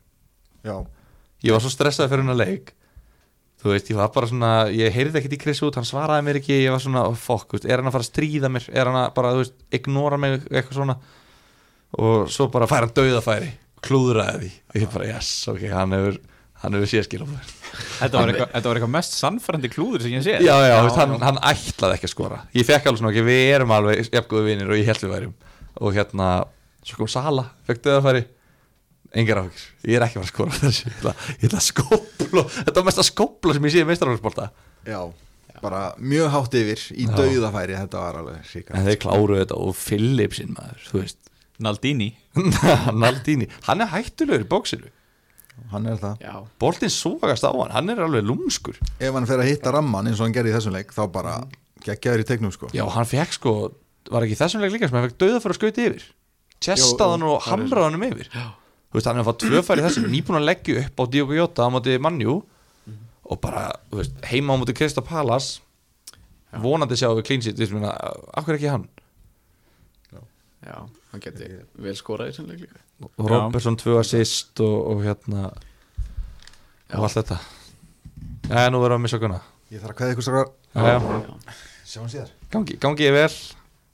[0.66, 0.76] Já,
[1.42, 2.70] Ég var svo stressaði fyrir hennar leik.
[3.62, 6.38] Þú veist, ég var bara svona Ég heyrði ekkert í Chris út, hann svaraði mér
[6.40, 8.66] ekki Ég var svona, oh, veist, er hann að fara að stríða mér?
[8.74, 10.96] Er hann að bara, þú veist, ignora mig Eitthvað svona?
[12.03, 14.53] Og svo bara fær hann dauðafæri Klúðraði því.
[14.70, 16.18] Og ég bara, yes, ok, hann hefur
[16.62, 17.61] Hann hefur Þetta var eitthvað,
[18.00, 18.32] þetta var
[18.78, 20.36] eitthvað mest sannfærandi klúður sem ég sé.
[20.44, 22.42] Já, já, veist, hann, hann ætlaði ekki að skora.
[22.56, 25.34] Ég fekk alveg svona, ok, við erum alveg jafngóðu vinir og ég held við værum.
[25.80, 26.28] Og hérna,
[26.86, 28.22] svo kom Sala fekk döðafæri,
[29.22, 30.92] engar áhugir ég er ekki að skora þessu.
[30.92, 34.50] Ég ætla, að skópla, þetta var mest að skópla sem ég sé í meistarálfsbólta
[34.88, 35.02] já
[35.62, 37.12] bara mjög hátt yfir í Já.
[37.14, 37.76] dauðafæri.
[37.78, 41.20] Þetta var alveg en ríka þeir kláruðu þetta og Philipsinn maður, þú veist.
[41.62, 42.08] Naldini.
[43.02, 44.90] Naldini, hann er hættulegur í bóksinu
[45.72, 46.24] hann er það.
[46.24, 48.80] Já, boltinn sógast á hann, hann er alveg lúmskur.
[48.98, 51.36] Ef hann fer að hitta ramman eins og hann gerði í þessum leik þá bara
[51.84, 52.72] geggjaður í tegnum sko.
[52.76, 53.55] Já, hann fekk sko,
[54.11, 56.11] var ekki í þessum leik líka sem hann fekk döðafæri að skauti yfir.
[56.62, 58.28] Testaði hann og hamraði hann um yfir
[58.92, 61.64] þú veist, hann er að fá tvöfæri þessu nýbúin að leggja upp á Diogo Jota
[61.64, 62.34] á móti Manju
[63.24, 65.55] og bara, þú veist, heima á móti Krista Palas
[66.61, 67.86] vonandi sjáum við clean sheet, þú veist,
[68.36, 68.84] af hverju ekki hann?
[70.62, 71.48] Já, hann geti
[71.80, 72.34] vel skorað
[73.18, 75.43] Robertson tvö assist og, og hérna
[76.90, 76.97] Já.
[76.99, 77.38] og allt þetta.
[78.51, 79.40] Já, nú verðum við að missa okkurna
[79.72, 80.34] ég þarf að kveða ykkur já,
[81.88, 82.30] sjáum síðar.
[82.53, 83.34] Gangi, gangi ég vel.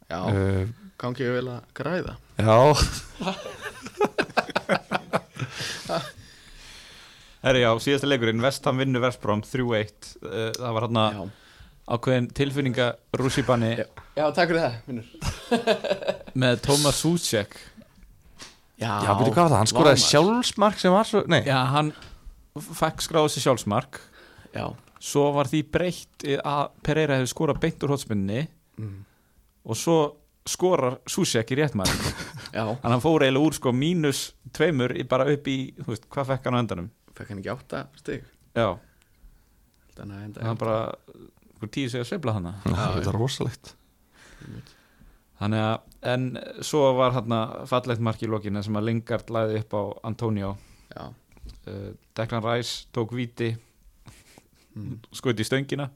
[0.08, 0.64] Já uh,
[0.98, 2.14] gangi ég vel að græða.
[2.38, 2.58] Já,
[7.38, 11.04] Herri, já, síðasta leikurinn, Vestham vinnur Vestbrom 3-1 uh, Það var hérna
[11.88, 12.86] ákveðin tilfinninga
[13.16, 13.86] rússibanni já,
[14.18, 15.06] já, takk fyrir það, vinnur
[16.42, 17.52] með Thomas Suchek
[18.78, 21.40] já, já, veitu hvað var það, hann skoraði sjálfsmark sem var svo, nei.
[21.46, 21.92] Já, hann
[22.58, 24.00] fekk skráðu sér sjálfsmark.
[24.54, 24.66] Já,
[24.98, 28.40] Svo var því breytt að Pereira hefði skorað beint úr hótspinni
[28.80, 28.96] mm,
[29.70, 29.98] og svo
[30.48, 31.92] skorar Suchek í réttmark
[32.56, 32.64] já.
[32.64, 34.22] Þannig að hann fór eiginlega úr sko mínus
[34.56, 36.88] tveimur bara upp í, þú veist, hvað fekk hann á endanum?
[37.14, 38.26] Fekk hann ekki átta stig?
[38.58, 38.68] Já,
[39.94, 43.74] þannig að er bara einhver tíu sig að sveifla hana Það er rosalegt
[45.38, 45.76] Þannig að,
[46.10, 46.24] en
[46.66, 50.54] svo var hérna fallegt mark í lokinu sem að Lingard læði upp á Antonio.
[50.90, 51.04] Já,
[51.70, 53.52] uh, Declan Rice tók víti
[54.74, 55.86] mm, skoði í stöngina.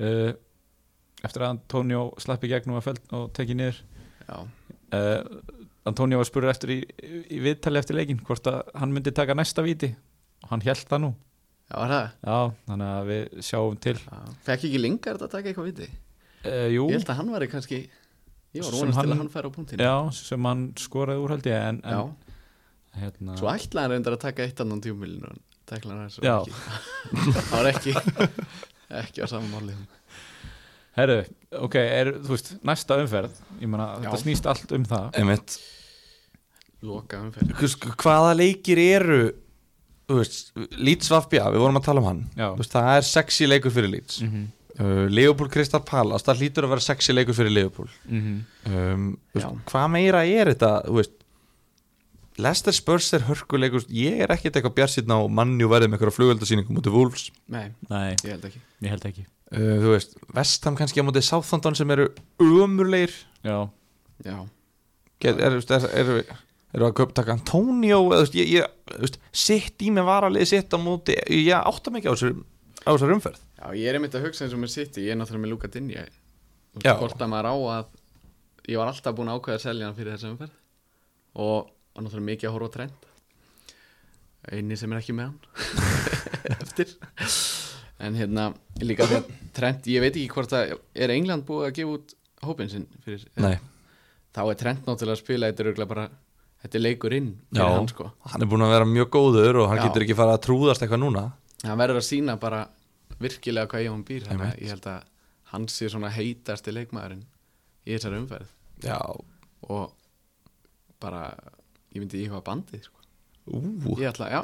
[0.00, 0.32] Uh,
[1.24, 3.82] eftir að Antonio slapp í gegnum og, feld, og tekið niður.
[4.24, 4.38] Já,
[4.96, 5.20] uh,
[5.84, 6.78] Antonio var spurður eftir í,
[7.28, 9.92] í viðtali eftir leikin hvort að hann myndi taka næsta víti.
[10.46, 11.12] Og hann held það nú.
[11.68, 12.38] Já, já,
[12.70, 13.94] þannig að við sjáum til.
[14.48, 15.90] Fekk ekki Lingard að taka eitthvað viti
[16.44, 17.78] jú, ég held að hann var kannski
[18.54, 21.34] ég var vonast til hann- að hann fær á punktinu já, sem hann skoraði úr
[21.34, 22.00] held ég en, já,
[22.94, 25.34] en hérna, svo ætlaði hann reyndar að taka eitt annan tjúmilinu
[25.66, 26.36] tekla hann Já.
[26.44, 27.94] það var ekki
[28.94, 29.76] ekki á saman máli.
[30.94, 31.24] Herru,
[31.66, 35.08] ok, er, þú veist næsta umferð, ég meina, þetta snýst allt um það.
[35.18, 35.56] Einmitt,
[36.86, 37.54] loka umferð.
[37.58, 39.18] Hvers- hvaða leikir eru
[40.06, 42.20] þú veist, Leeds Vafbja, við vorum að tala um hann.
[42.36, 44.20] Já, Þú veist, það er sexy leikur fyrir Leeds.
[44.22, 44.46] Mm -hmm.
[44.80, 47.92] Uh, Leopold Crystal Palace, það hlýtur að vera sexy leikur fyrir Leopold.
[48.08, 49.46] Mm um, þú Já.
[49.50, 51.20] veist, hvað meira er þetta þú veist,
[52.44, 56.78] Leicester Spurs er hörkuleikur ég er ekkert eitthvað bjarsinn á mannjú verðið með eitthvað flugöldasýningum
[56.80, 57.28] mútið Wolves.
[57.46, 58.62] Nei, Nei, ég held ekki.
[58.82, 59.26] Ég held ekki.
[59.54, 62.08] Uh, þú veist, Vestham kannski á mútið Southampton sem eru
[62.42, 63.12] ömurleir
[63.44, 63.68] Já,
[64.24, 64.38] Já,
[65.20, 66.40] Get, er, er, er, er,
[66.74, 70.08] eru að köpa taka Antonio eða, þú veist, ég, ég, þú veist, sitt í með
[70.08, 74.26] varalið sitt á múti, ég átta mikið á þessar umferð Já, ég er einmitt að
[74.26, 76.04] hugsa eins og með City, ég er náttúrulega með Luka Dinja.
[76.84, 77.92] Hvort að maður á að
[78.64, 80.52] Ég var alltaf búin að ákveða að selja hann fyrir þessa umferð.
[81.36, 83.08] Og, og náttúrulega mikið að horfa á trend
[84.54, 85.38] Einni sem er ekki með hann.
[86.64, 86.94] Eftir.
[88.04, 88.46] En hérna,
[88.80, 92.72] líka að trend Ég veit ekki hvort að Er England búið að gefa út hópin
[92.72, 93.56] sinn fyrir Nei,
[94.32, 96.06] Þá er trend náttúrulega að spila Þetta er bara
[96.64, 98.06] Þetta er leikur inn já, hann sko.
[98.32, 99.84] Hann er búin að vera mjög góður og hann Já.
[99.84, 101.24] getur ekki fara að trúðast eitthvað núna.
[101.60, 102.62] Hann verður að sína bara
[103.22, 105.06] virkilega hvað ég hann býr þannig að ég held að
[105.54, 107.24] hann sé svona heitasti leikmaðurinn
[107.84, 108.50] í þessari umferð.
[108.84, 108.98] Já,
[109.68, 109.92] og
[111.02, 111.26] bara
[111.94, 113.00] ég myndi íhuga bandið sko.
[114.00, 114.42] ég ætla, já,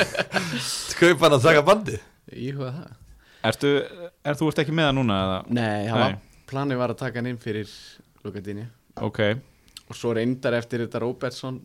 [1.00, 1.96] kaupa hann að taka bandi
[2.36, 2.98] íhuga það.
[3.42, 3.70] Ertu,
[4.22, 5.38] er þú ert ekki með það núna eða?
[5.56, 6.16] nei, var,
[6.50, 7.70] planið var að taka hann inn fyrir
[8.22, 8.68] Lukadíni
[9.02, 9.18] Ok,
[9.88, 11.58] og svo reyndar eftir þetta Robertson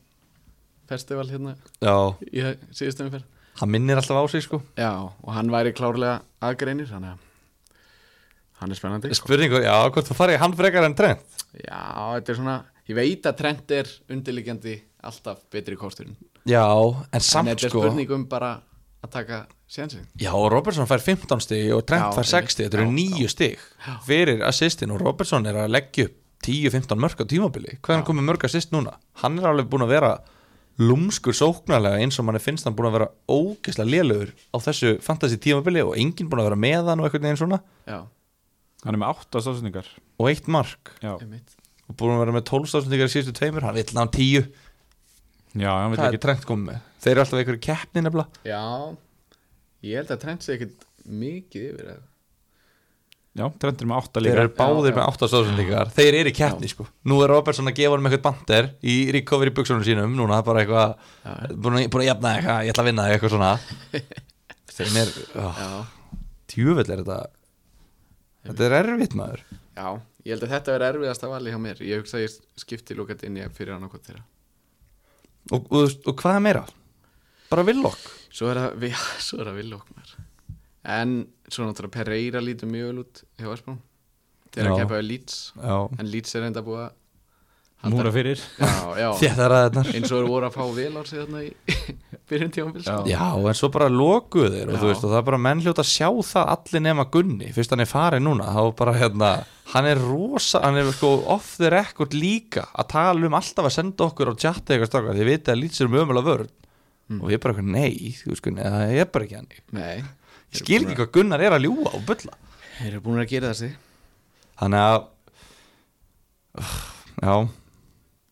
[0.90, 1.54] festival hérna
[1.84, 1.94] Já,
[2.32, 2.42] í
[2.72, 3.28] síðustu umferð
[3.60, 4.62] hann minnir alltaf á sig sko.
[4.78, 7.24] Já, og hann væri klárlega aðgreinir þannig að
[8.62, 9.12] hann er spennandi.
[9.14, 9.28] Sko.
[9.28, 11.22] Spurningu, já, hvort þú farið hann frekar en trend
[11.58, 11.82] já,
[12.18, 12.56] þetta er svona
[12.90, 14.78] ég veit að trend er undirliggjandi
[15.08, 16.16] alltaf betri kosturinn
[16.48, 17.82] Já, en en samt þetta er sko.
[17.84, 18.54] spurning um bara
[19.04, 20.06] að taka sénsinn.
[20.18, 22.96] Já, og Robertson fær 15 stig og Trent Já, fær 6 stig, þetta eru já,
[23.28, 23.66] 9 stig
[24.08, 26.16] fyrir assistin og Robertson er að leggja upp
[26.48, 27.78] 10-15 mörg á tímabili.
[27.82, 28.94] Hvað er hann komið mörg assist núna?
[29.22, 30.12] Hann er alveg búin að vera
[30.78, 35.40] lúmskur sóknarlega eins og manni finnst hann búin að vera ógeðslega lélugur á þessu fantasy
[35.42, 37.60] tímabili og enginn búin að vera með hann og eitthvað neginn svona.
[37.90, 38.00] Já,
[38.86, 39.90] hann er með 8 stafsendingar
[40.22, 40.94] og eitt mark.
[41.02, 43.66] Já, og búin að vera með 12 stafsendingar í síðustu tveimur.
[43.66, 44.52] Hann vill ná 10,
[45.58, 46.86] já, hann vil það ekki er Trent komið með.
[47.02, 48.44] Þeir eru alltaf einhverju keppni nefnilega.
[48.46, 48.64] Já,
[49.88, 52.06] ég held að trend sé ekkert mikið yfir það
[53.38, 54.38] Já, trendur með 8 þeir líka.
[54.42, 56.88] eru báðir Já, með 8 stafsendingar þeir eru í keppni sko.
[57.06, 60.64] Nú er Robertson að gefa hann með eitthvað bandir í recovery buksunum sínum núna bara
[60.64, 60.96] eitthvað
[61.54, 63.52] búin að, búin að jafna eitthvað, ég ætla að vinna eitthvað svona.
[64.78, 65.14] Þeim er
[65.44, 65.70] oh, já,
[66.54, 67.20] tjúvöld er þetta.
[68.48, 69.46] Þetta er erfitt maður.
[69.78, 69.88] Já,
[70.26, 71.86] ég held að þetta verði erfiðast að vali hjá mér.
[71.86, 74.26] Ég hugsa að ég skipti lúkat inn í fyrir hann okkur þeirra.
[75.54, 76.68] Og, og, og, og hvað er meira?
[77.52, 78.88] bara villokk svo er það,
[79.42, 80.17] er okkur mér
[80.88, 81.18] en
[81.48, 83.82] svo náttúrulega Pereira lítur mjög vel út hjá Esbrún
[84.54, 85.36] þeir að keppa við Leeds.
[85.60, 86.96] Já, en Leeds er enda búið að
[87.86, 88.40] Múra fyrir.
[88.58, 91.52] Er eins og eru voru að fá vel á sig þarna í
[92.28, 92.96] byrjun tímafél Já.
[93.06, 95.92] já, en svo bara lokuðu þeir og veist, og það er bara menn hljóta að
[95.92, 99.30] sjá það allir nema Gunni, fyrst hann er farið núna þá bara hérna,
[99.76, 103.76] hann er rosa hann er sko off the record líka að tala um alltaf að
[103.78, 106.54] senda okkur á chati eitthvað strákar, þið vitið að lýtsir um ömulega vörn.
[107.08, 107.22] Mm.
[107.22, 110.02] og ég bara, eitthvað, nei, þú veist, Gunni, það er bara ekki hann nei,
[110.64, 112.36] skil ekki hvað Gunnar er að ljúa og bulla.
[112.78, 113.72] Þeir eru búin að gera þessi
[114.58, 115.00] Þannig að
[117.18, 117.34] Já.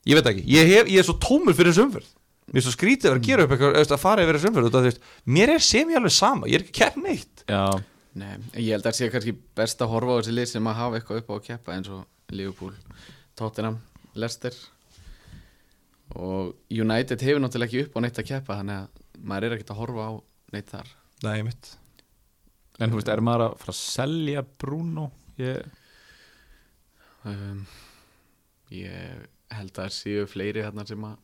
[0.06, 2.12] Ég veit ekki, ég, hef, ég er svo tómur fyrir umferð
[2.46, 4.38] Mér er svo skrítið að vera að gera upp eitthvað veist, að fara yfir
[4.86, 7.42] veist, Mér er sem ég alveg sama, ég er ekki kert neitt.
[7.50, 7.64] Já,
[8.16, 10.78] Nei, ég held að það sé kannski best að horfa á þessi lið sem að
[10.78, 12.76] hafa eitthvað upp á að keppa eins og Liverpool,
[13.36, 13.80] Tottenham,
[14.16, 14.60] Leicester.
[16.16, 19.74] Og United hefur náttúrulega ekki upp á neitt að keppa þannig að maður er ekkert
[19.74, 20.12] að horfa á
[20.56, 20.94] neitt þar.
[21.26, 21.74] Nei, mitt
[22.80, 25.06] en þú veist, er maður að fara að selja Bruno?
[25.40, 25.66] Ég,
[27.30, 27.66] um,
[28.74, 31.18] Ég held að það séu fleiri þarna sem að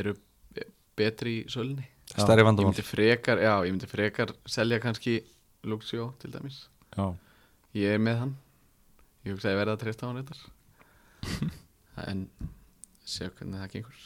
[0.00, 0.14] eru
[0.56, 1.84] be- betri í sölunni.
[2.08, 5.18] Stærri Ég vandamál myndi frekar, já, ég myndi frekar selja kannski
[5.68, 6.62] Luxio til dæmis.
[6.96, 7.14] Já,
[7.76, 8.36] Ég er með hann.
[9.26, 11.50] Ég hugsa að ég verða að treysta á hann þetta
[12.08, 12.22] En
[13.08, 14.00] Sjá hvernig það gengur.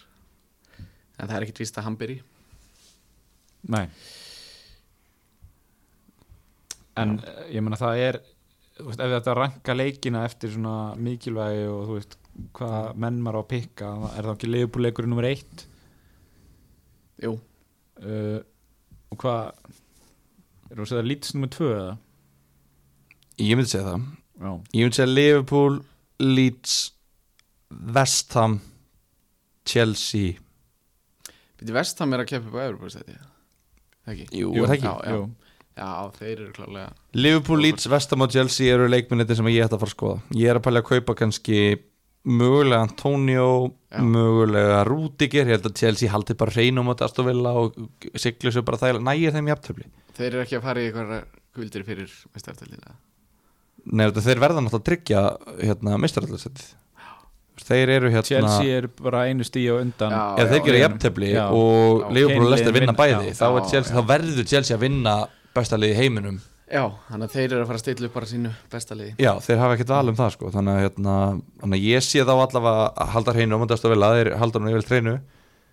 [1.18, 2.20] En það er ekkit víst að hann byrji.
[3.70, 3.86] Nei
[7.01, 8.18] En eh, ég meina það er
[8.76, 12.16] þú veist, ef þetta ranka leikina eftir svona mikilvægi og þú veist
[12.57, 15.66] hvað menn maður á að pikka er það ekki leifbúleikurinn nummer eitt
[17.22, 17.36] Jú,
[18.03, 18.38] uh,
[19.12, 19.53] og hvað
[20.72, 21.93] er það að segja lítst nummer tvö eða?
[23.43, 24.09] Ég myndi segja það
[24.43, 25.76] Já, Ég myndi segja Liverpool,
[26.22, 26.78] Leeds
[27.68, 28.59] Vestham
[29.68, 30.40] Chelsea
[31.62, 32.90] byrju vestam er að keppa upp á
[34.03, 34.24] Ekki?
[34.34, 34.88] Jú, er það ekki?
[34.88, 35.12] Já, já.
[35.14, 35.26] jú.
[35.73, 39.85] Já, þeir eru klálega Liverpool, Leeds, Vestham og Chelsea eru leikminni sem ég ætta að
[39.85, 41.62] fara að skoða Ég er að pæla að kaupa kannski
[42.29, 43.47] mögulega Antonio
[43.91, 44.03] Já.
[44.05, 47.79] mögulega Rudiger ég held að Chelsea haldi bara hreinum á Astovilla og
[48.14, 51.16] siglu sér bara þægilega nægir þeim jafntöfli Þeir eru ekki að fara í eitthvað
[51.57, 52.95] kvöldir fyrir mestartælina
[53.83, 55.23] Nei, þetta þeir verða náttúrulega að tryggja
[55.59, 56.70] hérna, mistarallarsettið
[57.62, 61.45] þeir eru hérna Chelsea er bara einu stíu undan Já, ef þeir gera jafntefli Já.
[61.51, 62.07] og.
[62.14, 63.37] Liverpool og Leicester vinna bæði já.
[63.39, 63.97] þá, er Já, Chelsea, já.
[63.99, 65.16] þá verður Chelsea að vinna
[65.57, 66.40] besta liði í heiminum.
[66.72, 69.14] Já, þannig að þeir eru að fara að stilla upp bara sínu besta liði.
[69.20, 70.53] Já, þeir hafa ekkert val um það sko.
[70.55, 71.16] Þannig að, hérna,
[71.61, 74.30] þannig að ég sé þá allavega að halda hreinu og mandast að vel að þeir
[74.40, 75.16] halda nú yfir hreinu.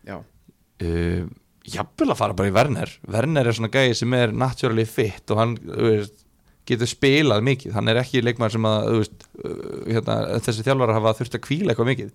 [0.10, 1.30] Já, uh,
[1.70, 2.92] Jafnvel að fara bara í Werner.
[3.14, 6.24] Werner er svona gæði sem er naturally fit og hann veist,
[6.68, 7.74] getur spilað mikið.
[7.76, 9.54] Hann er ekki leikmaður sem að veist, uh,
[9.86, 10.18] hérna,
[10.48, 12.12] þessi þjálfara hafa þurft að kvíla eitthvað mikið.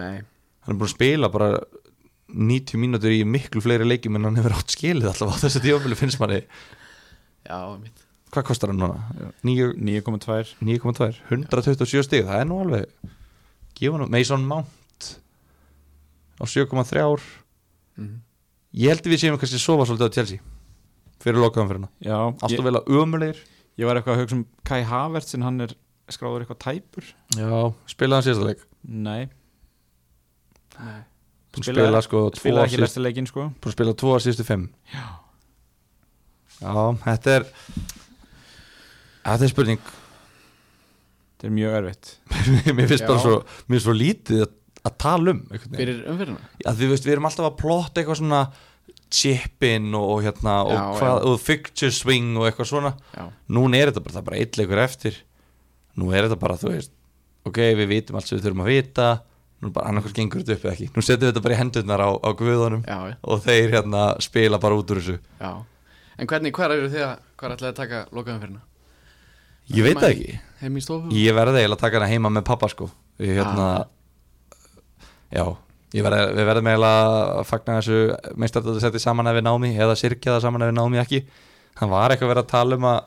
[0.00, 0.24] Nei.
[0.62, 1.52] Hann er búin að spila bara
[2.32, 5.98] 90 mínútur í miklu fleiri leikjum en hann hefur átt skilið allavega á þessu tífabili
[5.98, 6.42] finnst manni.
[7.46, 8.02] Já, mitt
[8.32, 9.00] hvað kostar hann núna?
[9.44, 13.10] 9 9,2 9,2 127 stig, það er nú alveg
[13.76, 15.10] gefa nú, Mason Mount
[16.40, 17.26] á 7,3 ár
[18.00, 18.16] mm.
[18.80, 20.44] ég held að við séum kannski að sofa svolítið á Chelsea
[21.22, 23.44] fyrir lokaðum fyrir hana Já, alltaf vel að ömulegir.
[23.80, 25.70] Ég var eitthvað að hugsa um Kai Havertz en hann er
[26.12, 27.06] skráður eitthvað tæpur.
[27.38, 27.52] Já,
[27.88, 28.66] spilaði hann síðasta leik?
[28.82, 29.22] Nei,
[30.76, 31.00] Nei
[31.52, 33.48] búin að Spilaði- spila sko tvo spilaði ekki lesta leikin sko.
[33.60, 34.68] Búin spila tvo að síðustu fimm.
[34.92, 35.04] Já.
[36.62, 36.72] já,
[37.04, 37.46] þetta er
[39.26, 39.82] þetta er spurning.
[41.36, 42.10] Þetta er mjög erfitt.
[42.76, 43.08] Mér finnst Já.
[43.10, 44.52] bara svo mér finnst svo lítið að,
[44.88, 45.40] að tala um.
[45.72, 48.42] Fyrir umfyrirna að því veist, við erum alltaf að plotta eitthvað svona
[49.12, 51.26] chip-in og, og hérna og, Já, hvað, já.
[51.32, 52.94] og fixture swing og eitthvað svona.
[53.16, 55.18] Já, núna er þetta bara, það er bara eitt leikur eftir.
[56.00, 56.94] Nú er þetta bara, þú veist
[57.50, 59.06] ok, við vitum allt sem við þurfum að vita
[59.62, 60.88] nú bara annarkvæmst gengur þetta upp eða ekki.
[60.96, 64.58] Nú setjum við þetta bara í hendurnar á, á guðunum já, og þeir hérna spila
[64.62, 65.16] bara út úr þessu.
[65.38, 65.52] Já.
[66.18, 68.62] En hvernig, hver eru þið að, hvað ætlaði að taka loka umfyrirna?
[69.72, 71.12] ég veit það ekki, Heim í stofu?
[71.14, 72.88] ég verði eiginlega að taka hana heima með pappa sko.
[73.22, 73.68] Ég, hérna,
[75.32, 75.44] já
[76.00, 77.98] verði, við verðum eiginlega að fagna þessu
[78.40, 81.22] meistart að setja saman ef við námi eða sirkja það saman ef við námi ekki.
[81.80, 83.00] Hann var eitthvað verið að tala um að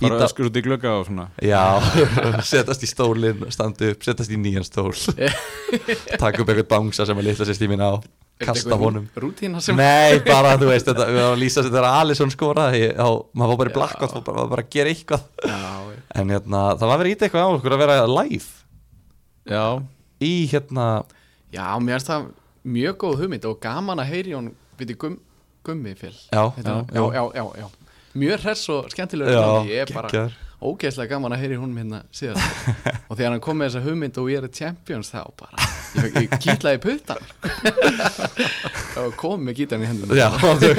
[0.00, 1.26] Bara Íta- öskur út í glugga og svona.
[1.44, 1.62] Já,
[2.50, 4.94] setast í stólinn, standa upp, setast í nýjan stól.
[6.22, 7.98] Taka upp eitthvað bangsa sem að litla sér stímin á
[8.40, 9.04] Kasta honum.
[9.20, 12.80] Rútína sem Nei, bara þú veist, þetta, við varum að lýsa þetta er Alisson skoraði
[12.86, 13.04] Já,
[13.36, 15.26] maður var bara í blakkot, var bara, bara að gera eitthvað.
[15.44, 15.98] Já.
[16.20, 18.48] En hérna, það var verið ít eitthvað á okkur að vera live.
[19.50, 19.64] Já,
[20.20, 20.86] Í hérna,
[21.52, 22.24] já, mér finnst það
[22.68, 25.14] mjög góð hugmynd og gaman að heyri hún við gum,
[25.64, 27.68] gummi fél já, já, já, já, já, já, já.
[28.18, 29.44] Mjög hress og skemmtilegur Já.
[29.70, 30.38] Ég er bara geggjaður.
[30.60, 32.42] ógeðslega gaman að heyri hún hérna síðast.
[33.10, 35.68] Og þegar hann kom með þessa hugmynd og ég er champions þá bara
[36.00, 37.22] ég, ég kýtlaði puttan
[39.00, 40.74] og kom með gítarni í hendunum já þú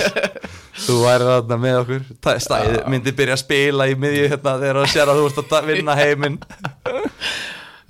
[0.81, 2.05] Þú væri þarna með okkur.
[2.23, 5.41] Ta- Stæði, myndi byrja að spila í miðju hérna þegar þú sér að þú ert
[5.41, 6.37] að ta- vinna heiminn.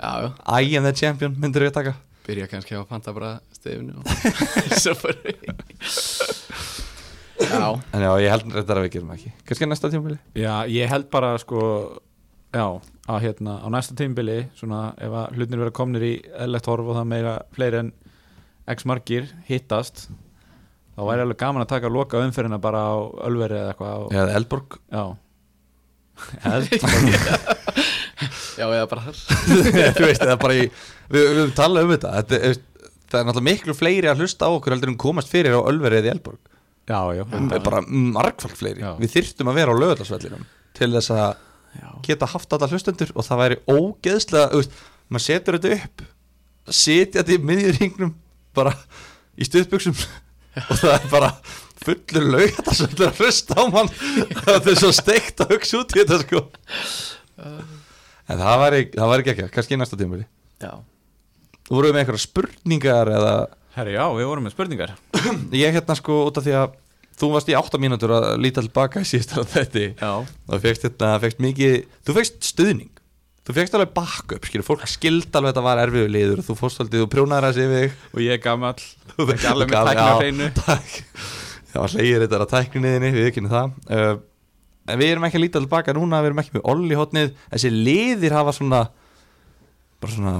[0.01, 1.93] Já, já, I am the champion, myndir við taka?
[2.25, 4.05] Byrja kannski á Fantabra stefinu og
[4.81, 5.37] svo fyrir
[7.47, 9.33] já, En já, ég held reyndar að við gerum ekki.
[9.49, 10.17] Kannski næsta tímabili?
[10.37, 11.61] Já, ég held bara sko
[12.51, 12.65] Já,
[13.07, 16.97] að hérna á næsta tímbili svona ef að hlutnir vera komnir í eðlegt horf og
[16.99, 17.91] það meira fleiri en
[18.75, 20.09] x margir hittast
[20.91, 22.95] þá væri alveg gaman að taka loka umferðina bara á
[23.29, 25.05] Ölveri eða eitthvað og, Eða Elborg Já.
[26.43, 26.67] Held
[28.59, 29.21] já, eða bara þar.
[29.97, 32.59] Þú veist, eða bara í Við, við höfum talað um þetta, þetta er,
[33.11, 36.01] Það er náttúrulega miklu fleiri að hlusta á okkur heldur en komast fyrir á Ölveri
[36.03, 36.50] eða Elborg Já, já,
[36.89, 38.81] Það er bara margfald fleiri.
[38.83, 38.91] Já.
[38.99, 40.45] Við þyrftum að vera á lögðarsvellinum
[40.77, 41.29] Til þess að
[42.03, 44.63] geta haft alla hlustendur Og það væri ógeðslega
[45.11, 46.05] Maður setur þetta upp
[46.71, 48.15] Setja þetta í miðjuringnum
[48.57, 48.73] Bara
[49.39, 49.95] í stuðbuxum
[50.51, 51.29] Og það er bara
[51.81, 53.87] fullur lögðarsvellur að hlusta á mann.
[54.43, 56.41] Það er svo steikt að hugsa út í þetta sko.
[58.31, 60.27] En það væri, það væri ekki ekki, kannski í næsta tímuli
[60.61, 60.71] já,
[61.67, 63.33] Þú voruð með einhverja spurningar eða
[63.75, 64.93] Herri, já, við vorum með spurningar
[65.63, 66.77] Ég hérna sko út af því að
[67.21, 71.41] Þú varst í átta mínútur að líta tilbaka í síðast þetta Það fegst hérna, fegst
[71.43, 71.75] mikið
[72.07, 72.89] Þú fegst stuðning.
[73.45, 76.55] Þú fegst alveg backup, skilur, fólk skildi alveg að þetta var erfiðu liður og þú
[76.59, 78.83] fórst aldrei, þú prjónaði þessi yfir og ég er gamall.
[79.15, 80.49] Þú Ekki alveg með gaf- tækna já, hreinu.
[80.61, 80.91] Takk.
[81.71, 83.73] Já, hleyir þetta að tækninniðinni, við ekki það.
[83.89, 84.11] Uh,
[84.91, 87.69] En við erum ekki að líta tilbaka núna Við erum ekki með olli hotnið Þessi
[87.71, 88.79] liðir hafa svona
[90.01, 90.33] Bara svona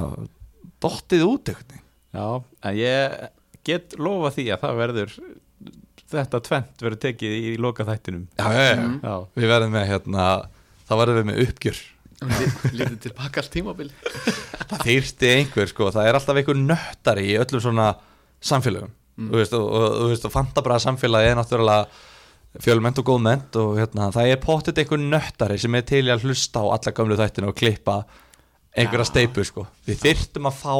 [0.82, 1.78] Dottið út eitthvað
[2.12, 2.26] Já,
[2.66, 3.20] en ég
[3.68, 5.16] get lofa því að það verður
[6.12, 10.28] þetta tvent verður tekið í loka þættinum Já, já, já Já, Við verðum með hérna
[10.92, 11.82] þá verðum við með uppgjör.
[12.76, 13.94] Lítið tilbaka allt tímabili
[14.72, 17.88] það þýrsti einhver sko, það er alltaf einhver nöttari í öllum svona
[18.46, 18.92] samfélögum.
[19.22, 23.58] Þú veist, og, og, og, veist, og fantabræða samfélagi er náttúrulega fjölmennt og góð ment
[23.62, 27.18] og hérna, það er pottit einhver nöttari sem er til að hlusta á alla gamlu
[27.20, 27.98] þættinu og klippa
[28.76, 29.66] einhverja steipu sko.
[29.88, 30.76] Við þyrftum að fá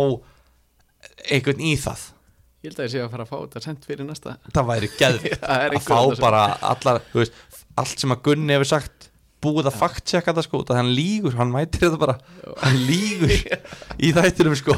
[1.32, 2.10] einhvern í það
[2.62, 4.36] ég held að ég sé að fara að fá þetta sent fyrir næsta.
[4.54, 7.40] Það væri Það er að fá bara allar, þú veist,
[7.82, 9.10] allt sem að Gunni hefur sagt
[9.42, 12.18] búið að fakt checka það sko, það hann lígur, hann mætir þetta bara.
[12.62, 13.34] Hann lígur
[14.06, 14.78] í þættinum sko.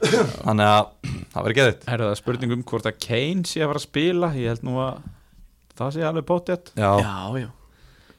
[0.00, 0.84] Þannig að
[1.30, 4.30] það verður geðið Er það spurning um hvort að Kane sé að fara að spila?
[4.40, 5.02] Ég held nú að
[5.76, 7.48] það sé alveg bóttið já, Já, já.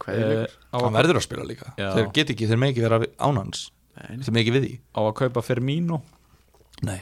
[0.02, 1.72] Hvað er uh, á, hann að, verður að spila líka.
[1.78, 1.88] Já.
[1.98, 3.64] þeir get ekki, þeir með ekki vera ánans
[3.98, 4.72] þeir með ekki við því.
[4.98, 6.00] Á að kaupa Firmino?
[6.86, 7.00] Nei,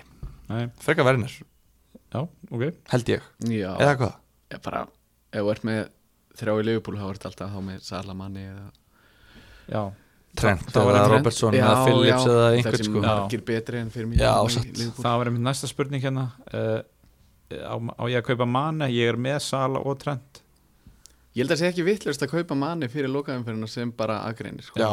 [0.49, 1.35] Nei, frekar verðinir,
[2.13, 2.19] já,
[2.49, 2.63] ok.
[2.93, 3.25] Held ég.
[3.45, 4.13] Já, eða hvað,
[4.55, 4.83] ég bara
[5.29, 5.79] Ef þú ert með
[6.39, 8.63] þrjá í Liverpool þá ert alltaf þá með Salamanni eða
[9.69, 9.81] Já,
[10.39, 11.09] Trent það var eða.
[11.13, 13.01] Robertson Já, eða Phillips já, eða einhvern sko.
[13.05, 14.81] margir betri en fyrir mér Já, í satt.
[14.97, 16.25] Það var einmitt næsta spurning hérna.
[16.49, 16.81] Uh,
[17.53, 18.89] á, á ég að kaupa Mane?
[18.93, 20.41] Ég er með Sala og Trent.
[21.37, 24.65] Ég held að það sé ekki vittlust að kaupa manni fyrir lokaðumferðina sem bara aðgreinir
[24.65, 24.81] sko.
[24.81, 24.89] já,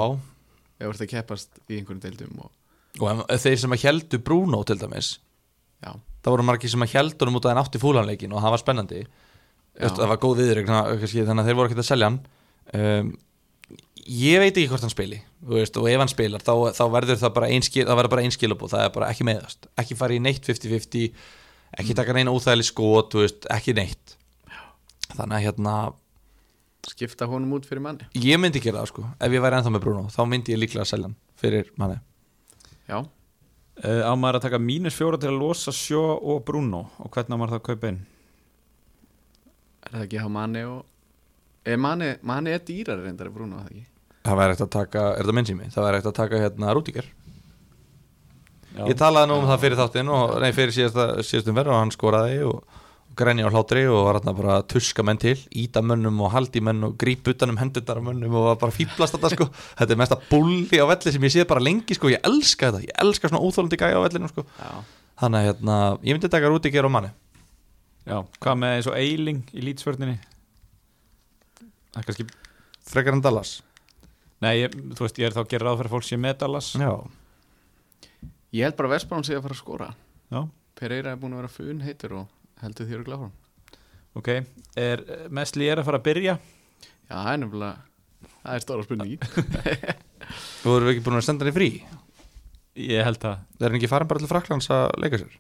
[0.77, 2.51] Ef þú ert að keppast í einhverjum deildum og,
[3.01, 5.15] og ef þeir sem að heldu Bruno til dæmis
[5.85, 5.93] Já,
[6.25, 8.63] það voru margir sem að heldur um út að hann átti fúlanleikin og það var
[8.63, 9.05] spennandi.
[9.77, 12.21] Veist, það var góð viður þannig að þeir voru ekki að selja hann.
[12.77, 13.11] Um,
[14.07, 17.35] ég veit ekki hvort hann spili veist, og ef hann spilar þá, þá verður það
[17.37, 17.51] bara
[18.23, 21.11] einskilabú, það er bara ekki meðast ekki fara í neitt 50-50
[21.83, 24.17] ekki taka neina úþægileg skot, veist, ekki neitt.
[25.13, 25.75] Þannig að hérna
[26.87, 28.07] skipta honum út fyrir manni.
[28.23, 30.87] Ég myndi gera það sko, ef ég væri ennþá með Bruno þá myndi ég líklega
[30.87, 31.99] að selja hann fyrir manni.
[32.87, 33.01] Já,
[33.85, 36.87] Á maður að taka mínus fjóra til að losa Sjó og Bruno?
[37.05, 37.99] Og hvernig á maður það að kaupa inn?
[39.85, 40.81] Er það ekki hafa manni og
[41.67, 43.85] er manni, manni er dýrar reyndar að brúna það ekki?
[44.27, 47.11] Það væri eftir að taka, er það mennsými það væri eftir að taka hérna Rúdíker
[48.77, 48.83] Já.
[48.91, 51.93] Ég talaði nú um það fyrir þáttinn og nei, fyrir síðasta, síðastum verð og hann
[51.95, 52.81] skoraði og,
[53.17, 56.35] og grenja á hlátri og var hérna bara að tuska menn til, íta mönnum og
[56.35, 59.47] haldi menn og gríp utanum hendurnar á mönnum og var bara fýblast þetta sko.
[59.79, 62.13] Þetta er mesta bulli á velli sem ég sé bara lengi sko.
[62.13, 64.45] Ég elska þetta, ég elska svona óþólandi gæja á vellinu sko.
[64.61, 64.73] Já,
[65.23, 67.13] þannig að hérna, ég myndi taka Rúdíker og manni
[68.07, 70.19] Já, hvað með eins og Eiling í lýtsvörninni
[71.97, 72.27] Það er kannski
[72.87, 73.57] frekar en Dallas.
[74.45, 76.69] Nei, ég, þú veist, ég er þá að gera ráð fyrir fólk sé með Dallas.
[76.77, 76.93] Já,
[78.53, 79.89] ég held bara að Vestbrán sé að fara að skora.
[80.29, 80.43] Já,
[80.77, 83.35] Pereira er búin að vera fun heitur og heldur þér að hann
[84.17, 84.31] ok
[84.77, 85.03] Er
[85.33, 86.39] Mesli er að fara að byrja?
[87.07, 87.77] Já, það er nefnilega
[88.47, 89.17] það er stóra spurning.
[90.63, 91.69] Þú voru ekki búin að senda hann í frí?
[92.87, 93.43] Ég held það.
[93.57, 95.39] Það er hann ekki farin bara til Fraklands að leika sér?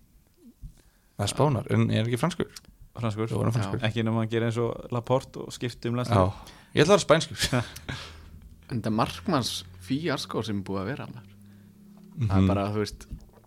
[1.17, 2.51] Það er spánar, en er hann ekki franskur?
[2.97, 3.31] Franskur.
[3.31, 3.85] Jú, hann er franskur.
[3.89, 6.23] Ekki nema að gera eins og Laporte og skipti um Já, lestur
[6.77, 7.47] ég ætla að vera spænskur.
[8.67, 9.51] En þetta markmanns
[9.87, 11.35] fíarskó sem er búið að vera maður.
[12.17, 12.31] Mhm.
[12.33, 13.05] Það er bara, þú veist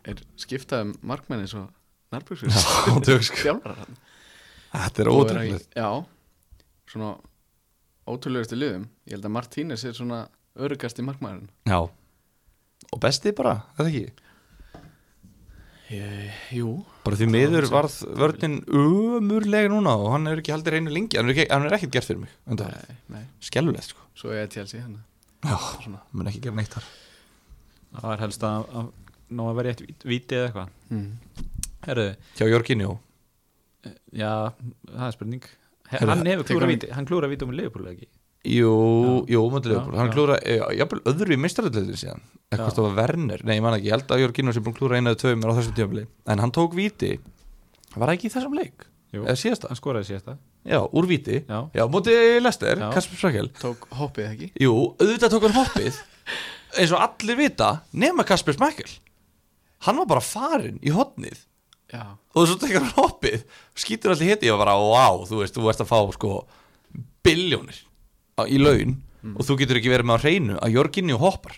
[0.08, 1.66] er skiptað um markmenn eins og
[2.14, 3.56] nærbyggsur sko.
[4.74, 5.90] Þetta er í- ótrúlega Já,
[6.90, 7.12] svona
[8.10, 8.88] ótrúlegustu liðum.
[9.10, 10.24] Ég held að Martínez er svona
[10.60, 11.80] örugasti markmæðurinn Já.
[12.90, 14.26] Og besti bara, þetta ekki?
[16.54, 16.72] Jú.
[17.02, 21.18] Bara því miður varð vörnin umurlega núna og hann er ekki haldið reynu lengi.
[21.18, 23.24] Hann er, ekki, hann er ekkert gert fyrir mig Nei, nei.
[23.42, 24.04] Skellulegt sko.
[24.18, 25.00] Svo er Chelsea hann
[25.42, 25.56] Já,
[26.14, 26.86] mun ekki gera neitt þar.
[27.96, 28.92] Það er helst að, að
[29.30, 30.70] Nó að vera eitt víti eða eitthvað.
[30.90, 31.50] Mm.
[31.88, 32.08] Herðu,
[32.38, 32.98] Hjá Jorginjó
[34.12, 34.32] já,
[34.90, 35.46] það er spurning.
[35.90, 38.10] He, Herðu, Hann hefur klúra víti Hann klúra víti um Leifupúl ekki?
[38.50, 38.74] Jú,
[39.28, 39.34] Já.
[39.36, 40.14] jú, mútið Já, Leopold Hann já.
[40.16, 42.22] klúra, já, jafnvel öðru í meistarallitur síðan.
[42.56, 45.12] Það var Werner, nei ég man ekki Ég held að Jorginjó sem búin klúra einu
[45.14, 47.12] eða tveim á þessum tímafili En hann tók víti.
[47.96, 48.86] Var það ekki í þessum leik?
[49.10, 49.68] Jú, Eða síðasta?
[49.72, 50.38] hann skoraði síðasta.
[50.70, 51.40] Já, úr víti.
[51.50, 52.90] Já, Já, mútið Lester, Já.
[52.94, 54.50] Kasper Sprakel Tók hoppið ekki?
[54.62, 56.00] Jú, auðvitað tók hann hoppið.
[56.80, 58.92] Eins og allir vita nema Kasper Smakkel
[59.88, 61.40] hann var bara farinn í hotnið
[61.90, 62.04] Já,
[62.38, 63.44] og svo tekur hann hoppið
[63.82, 66.34] skýtur allir hitti og bara wow, þú veist, þú ert að fá sko
[67.26, 67.80] biljónir
[68.38, 69.00] á- í laun
[69.36, 71.58] og þú getur ekki verið með á hreinu að Jorginni hoppar.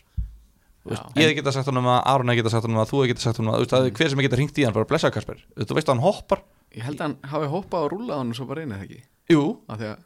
[0.81, 3.01] Þú veist, ég geta sagt hann um að Aron geta sagt hann um að þú
[3.11, 4.87] geta sagt hann um að þú veist, að hver sem geta hringt í hann bara
[4.89, 6.41] blessa Kasper, þú veist að hann hoppar.
[6.73, 9.01] Ég held að hann hafi hoppað og rúlað hann og svo bara reynið ekki?
[9.29, 9.99] Jú, Af því að,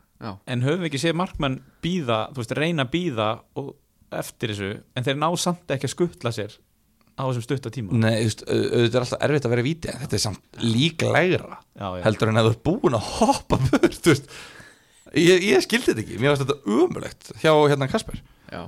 [0.47, 1.55] En höfum við ekki séð markmenn
[1.86, 3.30] býða, þú veist, reyna að býða
[3.61, 3.71] og
[4.11, 6.57] eftir þessu, en þeir ná samt ekki að skuttla sér
[7.16, 7.95] á þessum stutta tíma?
[7.95, 11.59] Nei, auðvitað er alltaf erfitt að vera víti en þetta er samt líklegra
[12.05, 14.09] heldur en að þú ert búin að hoppa burt,
[15.16, 18.24] ég, ég skildi þetta ekki, mér varst þetta umulegt hjá hérna Kasper.
[18.51, 18.66] Já.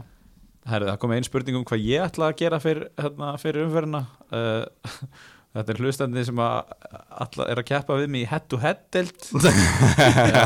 [0.67, 4.03] Herri, það kom einn spurning um hvað ég ætla að gera fyrir, hérna, fyrir umferðina.
[4.31, 4.95] Uh,
[5.57, 6.73] Þetta er hlustandi sem að
[7.23, 9.29] alla er að keppa við mig í head to head delt
[10.35, 10.43] Já,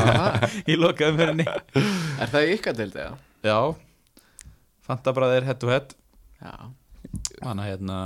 [0.64, 1.44] í loka umferðinni.
[1.44, 3.18] Er það í ykkar deild eða?
[3.44, 3.58] Já,
[4.86, 5.92] Fantabræðir head to head.
[6.40, 6.54] Já,
[7.42, 8.00] Þannig að hérna,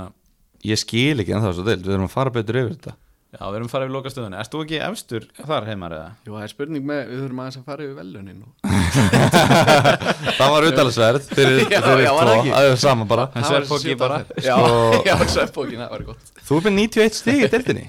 [0.67, 2.95] ég skil ekki en það svo til, við erum að fara betur yfir þetta.
[3.27, 6.05] Já, við erum farið við loka stöðunni Erst þú ekki efstur þar heimar eða?
[6.23, 8.51] jú, það er spurning með, við þurfum aðeins að fara yfir velunin og...
[10.37, 12.53] það var utalagsverð fyrir, Já, fyrir já, var það ekki?
[12.53, 13.25] það er sama bara.
[13.33, 14.19] En Það var svefnpoki sjötta bara.
[14.47, 16.31] Já, Sko- já, svefbókin, það var gott.
[16.47, 17.85] Þú er með 91 stig í deltinni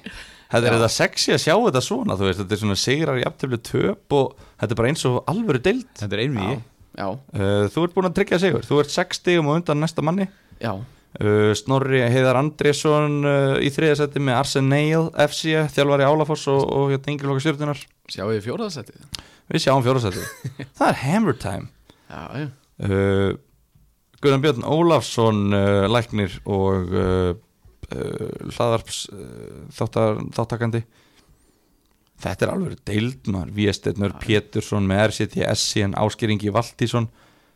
[0.48, 3.24] þetta er þetta sexy að sjá þetta svona þú veist, þetta er svona sigrar í
[3.28, 5.88] aftöflu töp og þetta er bara eins og alvöru deild.
[6.02, 6.54] Þetta er einvið
[6.98, 8.64] Já, uh, Þú ert búin að tryggja sigur.
[8.66, 10.26] Þú ert 6 stigum og undan næsta manni.
[10.58, 10.72] Já,
[11.22, 17.14] uh, Snorri Heiðar Andrésson uh, í þriðasetti með Arsenal FC þjálfari Álafoss og, og hérna
[17.14, 20.24] yngri loka stjórnunar sjáu þið fjóraðasettið Við sjáum fjórasetti
[20.78, 21.68] Það er hammer time.
[22.08, 22.48] Já, já,
[22.88, 23.34] uh,
[24.18, 29.04] Gunnar Björn Ólafsson uh, læknir og uh, uh, hlaðarps
[29.76, 30.82] þáttar, þáttakandi
[32.18, 33.50] Þetta er alveg deild maður.
[33.54, 37.06] Viestetnur Pétursson með RCTS en Áskeringi Valtísson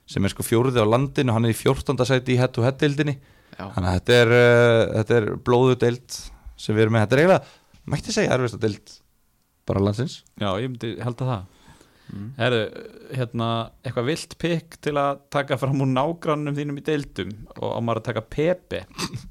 [0.06, 1.34] sem er sko fjóruði á landinu.
[1.34, 1.98] Hann er í 14.
[2.06, 3.16] sæti í hett og hett deildinni
[3.58, 6.18] þannig að þetta er, uh, þetta er blóðu deild
[6.62, 8.94] sem við erum með, þetta er eiginlega mætti segja erfist að deild
[9.68, 11.50] bara landsins Já, ég myndi held að það
[12.12, 12.26] Mm.
[12.36, 12.64] Herðu,
[13.16, 13.46] hérna,
[13.86, 18.02] eitthvað vilt pikk til að taka fram úr nágrannum þínum í deildum og á maður
[18.02, 18.80] að taka Pepe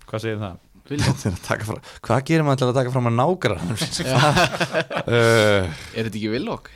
[0.10, 0.56] Hvað segir það?
[0.90, 3.68] Þetta er að taka fram- Hvað gerir maður til að taka fram að nágra uh,
[5.94, 6.72] Er þetta ekki villokk?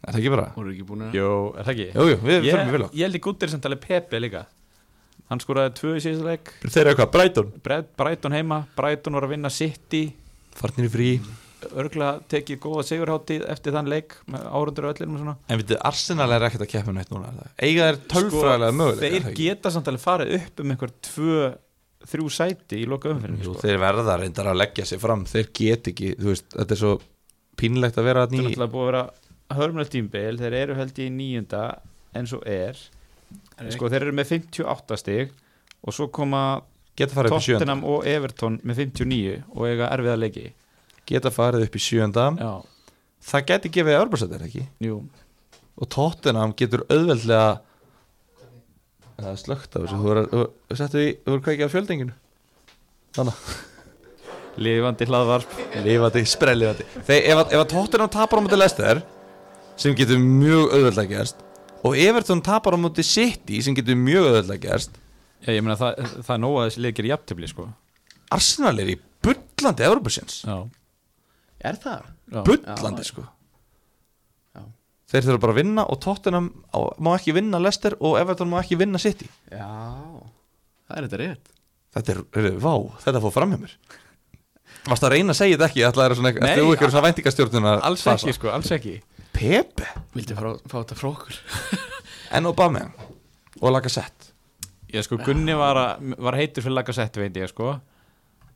[0.00, 0.46] Er það ekki bara?
[0.56, 1.88] Jú, er það ekki?
[1.92, 4.16] Jú, jú, við ég, förum við vel á ég held í guttir sem tali Pepe
[4.24, 4.46] líka
[5.30, 6.48] Hann skoraði tvö í síðasta leik.
[6.64, 7.52] Þeir eru eitthvað, Brighton?
[7.62, 10.02] Bre- Brighton heima, Brighton var að vinna City.
[10.58, 11.10] Farnir í frí.
[11.70, 15.34] Örgulega tekið góða sigurháttíð eftir þann leik með árundur og svona.
[15.46, 17.30] En við Arsenal er ekkert að keppa neitt núna?
[17.60, 21.34] Eiga þeir tölfræðilega möguleika er Þeir geta samt alveg farið upp um einhver tvö,
[22.10, 23.58] þrjú sæti í loka umfyrir sko.
[23.60, 25.26] þeir verða reyndar að leggja sig fram.
[25.28, 26.94] Þeir get ekki, þú veist, þetta er svo
[27.60, 31.62] pínlegt að vera er að tímbil þeir eru held í nýjunda
[32.16, 32.80] eins og er
[33.74, 35.32] sko, þeir eru með 58 stig
[35.84, 36.42] og svo koma
[37.00, 40.50] Tottenham og Everton með 59 og eiga erfiða leiki.
[41.08, 42.50] Geta farið upp í sjönda Já,
[43.30, 44.62] Það geti gefið Örbjörnsættir ekki?
[44.84, 44.98] Jú.
[45.80, 47.60] Og Tottenham getur auðveldlega
[49.20, 49.96] Það er slögt af þessu.
[49.96, 50.22] Þú voru,
[51.28, 52.14] voru kveikið á fjöldinginu.
[53.16, 53.42] Þannig
[54.60, 55.52] Lifandi hlaðvarp.
[55.84, 59.02] Lifandi, sprellifandi ef, að- ef að Tottenham tapar á múti Leicester
[59.76, 61.36] sem getur mjög auðveldlega gerst
[61.84, 64.98] og Everton tapar á múti City sem getur mjög auðveldlega gerst.
[65.40, 67.68] Já, ég meina það, það er nóg að þessi leikir jafntefli sko.
[68.36, 70.56] Arsenal er í bullandi Evropasins Já,
[71.60, 72.02] Er það?
[72.32, 72.42] já.
[72.46, 73.24] bullandi sko.
[74.56, 74.62] Já.
[75.12, 78.60] Þeir þurfa bara að vinna og Tottenham á- má ekki vinna Leicester og Everton má
[78.62, 79.28] ekki vinna City.
[79.50, 79.66] Já,
[80.88, 81.50] það er þetta rétt.
[81.96, 83.74] Þetta er, er vá, þetta fór fram hjá mér.
[84.86, 85.82] Varst að reyna að segja þetta ekki?
[85.88, 88.92] Ætlaði að svona, Nei, eftir þú ekki svona væntingastjórnuna Alls ekki sko, alls ekki
[89.34, 89.86] Pepe?
[90.14, 91.40] Vildi fá, fá þetta frá okkur.
[92.36, 92.84] En Obama
[93.58, 94.30] og Lacazette?
[94.90, 97.76] Já sko, Gunni var, að, var heitur fyrir lagasett veit ég sko.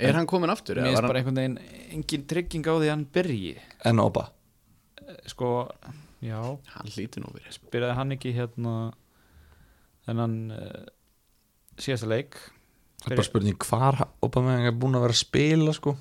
[0.03, 0.81] Er hann komin aftur?
[0.83, 1.39] Mér var bara hann...
[1.39, 3.53] einhvern veginn engin trygging á því að hann byrji.
[3.87, 4.25] En Oba?
[5.31, 5.51] Sko,
[6.25, 6.41] já.
[6.75, 8.75] Hann hlýti nú verið Byrjaði hann ekki hérna
[10.09, 10.83] þennan uh,
[11.79, 12.41] síðasta leik?
[13.05, 15.95] Það er bara spurning hvar Obama er búin að vera að spila sko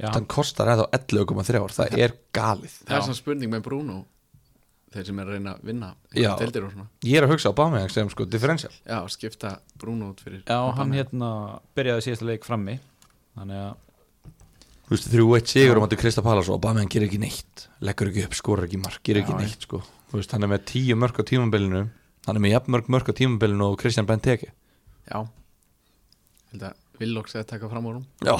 [0.00, 2.78] Þann kostar eða á 11,3 ár Það er galið.
[2.86, 3.98] Það er svona spurning með Bruno
[4.90, 5.88] Þeir sem er að reyna að vinna
[6.18, 6.30] Já.
[6.40, 6.86] Deildir og svona.
[7.06, 8.72] Ég er að hugsa Obama sem sko differential.
[8.82, 11.28] Já, skipta Bruno út fyrir já hann hérna
[11.78, 12.80] byrjaði síðasta leik frammi
[13.38, 13.86] Þannig að
[14.90, 18.10] Þú veist, þrjú eitt sigur um að Krista Pallas og Obama gerir ekki neitt Leggur
[18.10, 19.78] ekki upp, skorar ekki mark, gerir ekki Já, neitt sko.
[20.10, 21.84] Þú veist, hann er með tíu mörk á tímabilinu
[22.26, 24.50] Hann er með jafn mörk mörk á tímabilinu og Kristján Benteke.
[25.08, 25.22] Já.
[26.50, 27.90] Held að Villóks að taka fram á
[28.26, 28.34] Já.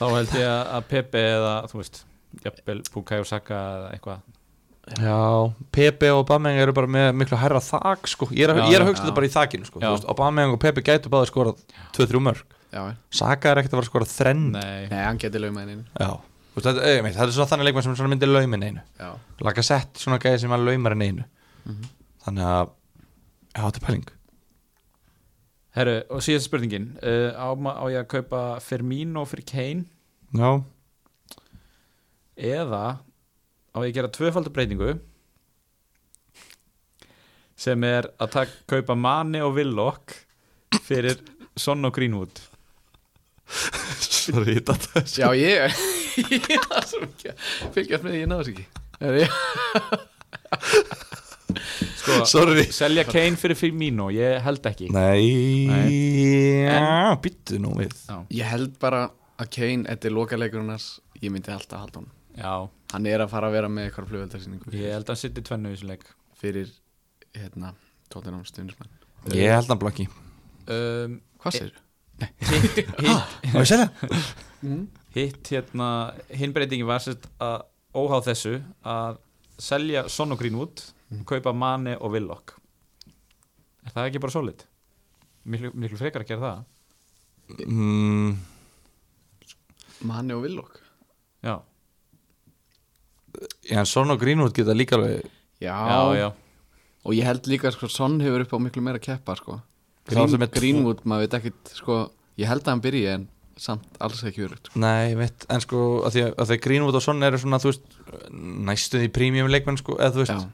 [0.00, 2.02] Þá held ég að Pepe eða þú veist,
[2.44, 4.24] jafnvel Bukayo Saka eða eitthvað.
[5.02, 5.18] Já,
[5.74, 8.28] Pepe og Aubameyang eru bara með miklu hærra þak sko.
[8.30, 9.80] ég, er að, er að hugsa þetta bara í þakinu sko.
[9.82, 9.88] Já.
[9.88, 11.64] Þú veist, Aubameyang og Pepe gætu báði skorað
[11.96, 12.82] 2-3 mörg Já,
[13.14, 14.46] Saka er ekkert að vera skorað þrenn.
[14.54, 15.20] Nei, nei, hann
[16.86, 18.82] ei, meit, það er svona þannig leikmann sem svona myndir laumin einu.
[18.98, 19.10] Já,
[19.46, 21.26] Lacazette svona gæði sem að laumar en einu.
[22.26, 22.74] Þannig að
[23.56, 24.06] Já, þetta er pæling
[25.76, 26.86] herru, og síðasta spurningin.
[27.02, 29.84] Uh, á, á ég að kaupa Firmino fyrir Kane?
[30.36, 30.50] Já,
[32.36, 32.84] eða
[33.72, 34.90] á ég að gera tvöfaldur breytingu
[37.56, 40.12] sem er að tak, kaupa Mane og Willock
[40.84, 41.16] fyrir
[41.56, 42.36] Son og Greenwood?
[44.02, 45.72] Sorry, þetta Já ég
[46.34, 47.36] Ég er svo mikið að
[47.76, 48.66] fylgjast með því, ég náðu þess ekki.
[49.06, 49.34] Er ég-
[52.06, 52.64] sko, Sorry.
[52.72, 54.88] selja Kane fyrir Firmino, ég held ekki.
[54.94, 56.66] Nei, Nei.
[56.70, 57.94] Já, byttu nú við.
[58.08, 59.04] Já, Ég held bara
[59.42, 60.76] að Kane, þetta er lokaleikurinn
[61.22, 62.54] Ég myndi alltaf halda hann já.
[62.92, 65.70] Hann er að fara að vera með eitthvað flugveldarsýningu ég held að hann sitti tvennu
[65.70, 66.04] í þessu leik.
[66.36, 66.68] Fyrir,
[67.34, 67.70] hérna,
[68.12, 68.92] tóttinam stuðnismenn
[69.34, 71.72] Ég held hann blokki um, Hvað sér?
[72.20, 73.00] hitt, hitt,
[73.54, 73.88] Má ég segja?
[75.16, 75.88] hitt hérna
[76.36, 77.64] hinn breytingin var sérst að
[77.96, 78.54] óháð þessu
[78.84, 79.18] að
[79.56, 80.84] selja Son og Greenwood
[81.26, 82.56] kaupa Mane og Willock.
[83.86, 84.66] Er það ekki bara solid?
[85.46, 86.64] miklu, miklu frekar að gera það.
[87.62, 88.32] Mm,
[90.08, 90.80] Mani og Villok
[91.46, 91.60] já,
[93.68, 95.28] Já, en Son og Greenwood geta líka alveg
[95.62, 96.26] Já, já, já.
[97.06, 99.60] Og ég held líka sko Son hefur upp á miklu meira að keppa sko.
[100.10, 102.00] Green, Greenwood, maður veit ekkit sko
[102.36, 104.82] ég held að hann byrji en samt alls ekki verið sko.
[104.82, 107.62] Nei, ég veit, en sko að því að, að því Greenwood og Son eru svona,
[107.62, 107.98] þú veist
[108.66, 110.50] næstuð í prímjum leikmenn, sko, eða þú veist Já.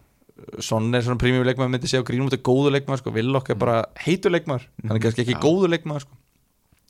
[0.64, 3.58] Son er svona prímjum leikmenn myndi segja og Greenwood er góðu leikmenn, sko, Willock er
[3.60, 5.40] bara heitur leikmenn, hann er kannski ekki Já.
[5.42, 6.16] góðu leikmenn, sko.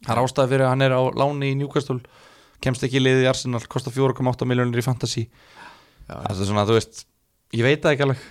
[0.02, 1.98] Það er ástæði fyrir að hann er á láni í Newcastle.
[2.62, 5.24] Kemst ekki í liðið í Arsenal, kostar 4,8 miljónir í fantasy.
[6.08, 7.04] Já, Það er svona, þú veist,
[7.54, 8.24] ég veit það ekki alveg.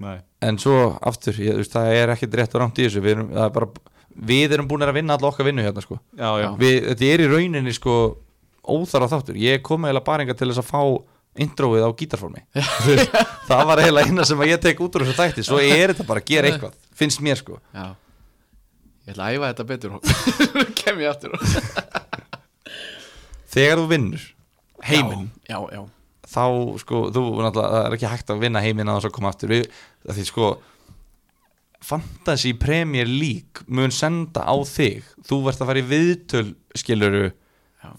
[0.00, 0.18] Nei.
[0.40, 3.32] en svo aftur, ég, veist, það er ekkit rétt og rámt í þessu, við erum,
[3.36, 3.66] er bara,
[4.30, 5.98] við erum búin að vinna alla okkar vinnu hérna, sko.
[6.16, 7.96] Já, já, við, þetta er í rauninni sko
[8.64, 10.80] óþara þáttur, ég kom eiginlega bara enga til þess að fá
[11.40, 12.44] introið á gítarformi.
[13.48, 16.22] Það var eiginlega eina sem ég tek út úr þessu þætti, svo er þetta bara
[16.22, 17.60] að gera eitthvað finnst mér sko.
[17.74, 17.86] Já.
[19.06, 19.94] ég ætla að æfa þetta betur
[20.80, 21.32] kem ég aftur
[23.50, 24.26] þegar þú vinnur
[24.86, 25.80] heiminn, já, já,
[26.30, 26.44] þá
[26.80, 29.54] sko þú, náttúrulega, það er ekki hægt að vinna heiminn að þess að koma aftur.
[29.54, 30.50] Við, því sko
[31.80, 35.06] Fantasy Premier League mun senda á þig.
[35.26, 37.30] Þú verðst að fara í viðtöl skiluru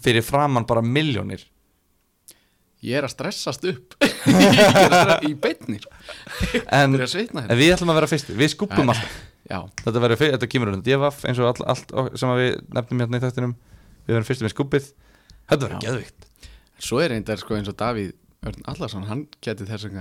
[0.06, 1.44] fyrir framann bara miljónir
[2.82, 3.96] ég er að stressast upp.
[4.02, 5.92] Ég er að stressa í beinni sko.
[6.70, 7.44] en, hérna.
[7.48, 9.20] en við ætlum að vera fyrstir, við skupum alltaf.
[9.50, 13.04] já, Þetta, verður þetta kemur undan devaf eins og all, allt og- sem við nefnum
[13.06, 13.54] hérna í þættinum.
[14.08, 14.86] Við verðum fyrstum með skupið
[15.52, 15.84] Þetta verður Já.
[15.88, 16.22] geðvikt
[16.82, 18.14] svo er reyndar sko eins og Davíð
[18.50, 20.00] Örn Allarsson, hann geti þess að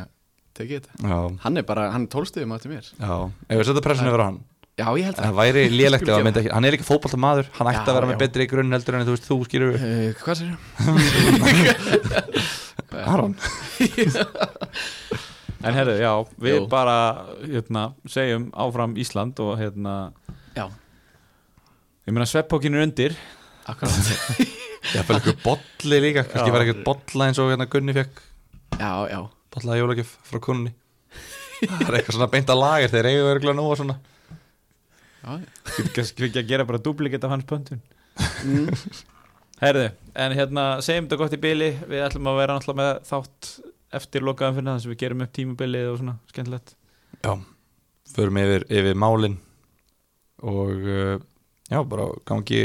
[0.56, 0.92] tekið þetta.
[1.04, 2.86] Já, hann er bara, hann er tólstuðum átti mér.
[2.96, 3.12] Já.
[3.48, 4.38] Ef við setja pressinu á hann?
[4.80, 6.86] Já, ég held Það að væri lélegt ef Skulum að myndi ekki Hann er líka
[6.88, 8.20] fótbolta maður Hann ætti að vera með já.
[8.22, 9.82] betri grunn heldur en þú veist þú skýrur uh,
[10.22, 10.52] hvað sér
[12.94, 13.36] Aron.
[15.60, 16.60] En herru, já, við Jú.
[16.72, 16.94] bara
[17.44, 19.96] hérna, segjum áfram Ísland og hérna,
[20.56, 20.62] já,
[22.08, 23.16] ég meina sveppókin er undir.
[23.68, 23.92] Akkurat.
[24.80, 26.52] Ég fæl eitthvað bolli líka Kannski Já.
[26.54, 28.22] var eitthvað bolla eins og hérna Gunni fekk
[28.80, 29.18] já, já,
[29.52, 30.72] Bolla að jólagjöf frá kunni
[31.60, 33.98] Það er eitthvað svona beint að lager Þeir eigu örgulega nú og svona.
[35.20, 35.36] Já,
[35.92, 37.82] Kannski ekki að gera bara duplikett af hans pöntun.
[38.48, 38.72] Mm,
[39.60, 39.90] Herðu,
[40.24, 43.50] en hérna segjum þetta gott í byli Við ætlum að vera náttúrulega með þátt
[44.00, 46.74] eftir lokaðum fyrir það sem við gerum upp tímabilið og svona skemmtilegt.
[47.20, 47.32] Já,
[48.14, 49.36] förum yfir, yfir málin
[50.46, 51.16] og uh,
[51.68, 52.62] já, bara gangi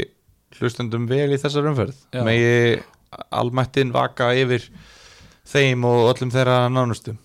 [0.56, 1.98] hlustendum vel í þessar umferð.
[2.14, 2.22] Já.
[2.24, 2.78] megi
[3.34, 4.64] almættin vaka yfir
[5.46, 7.16] þeim og öllum þeirra nánustu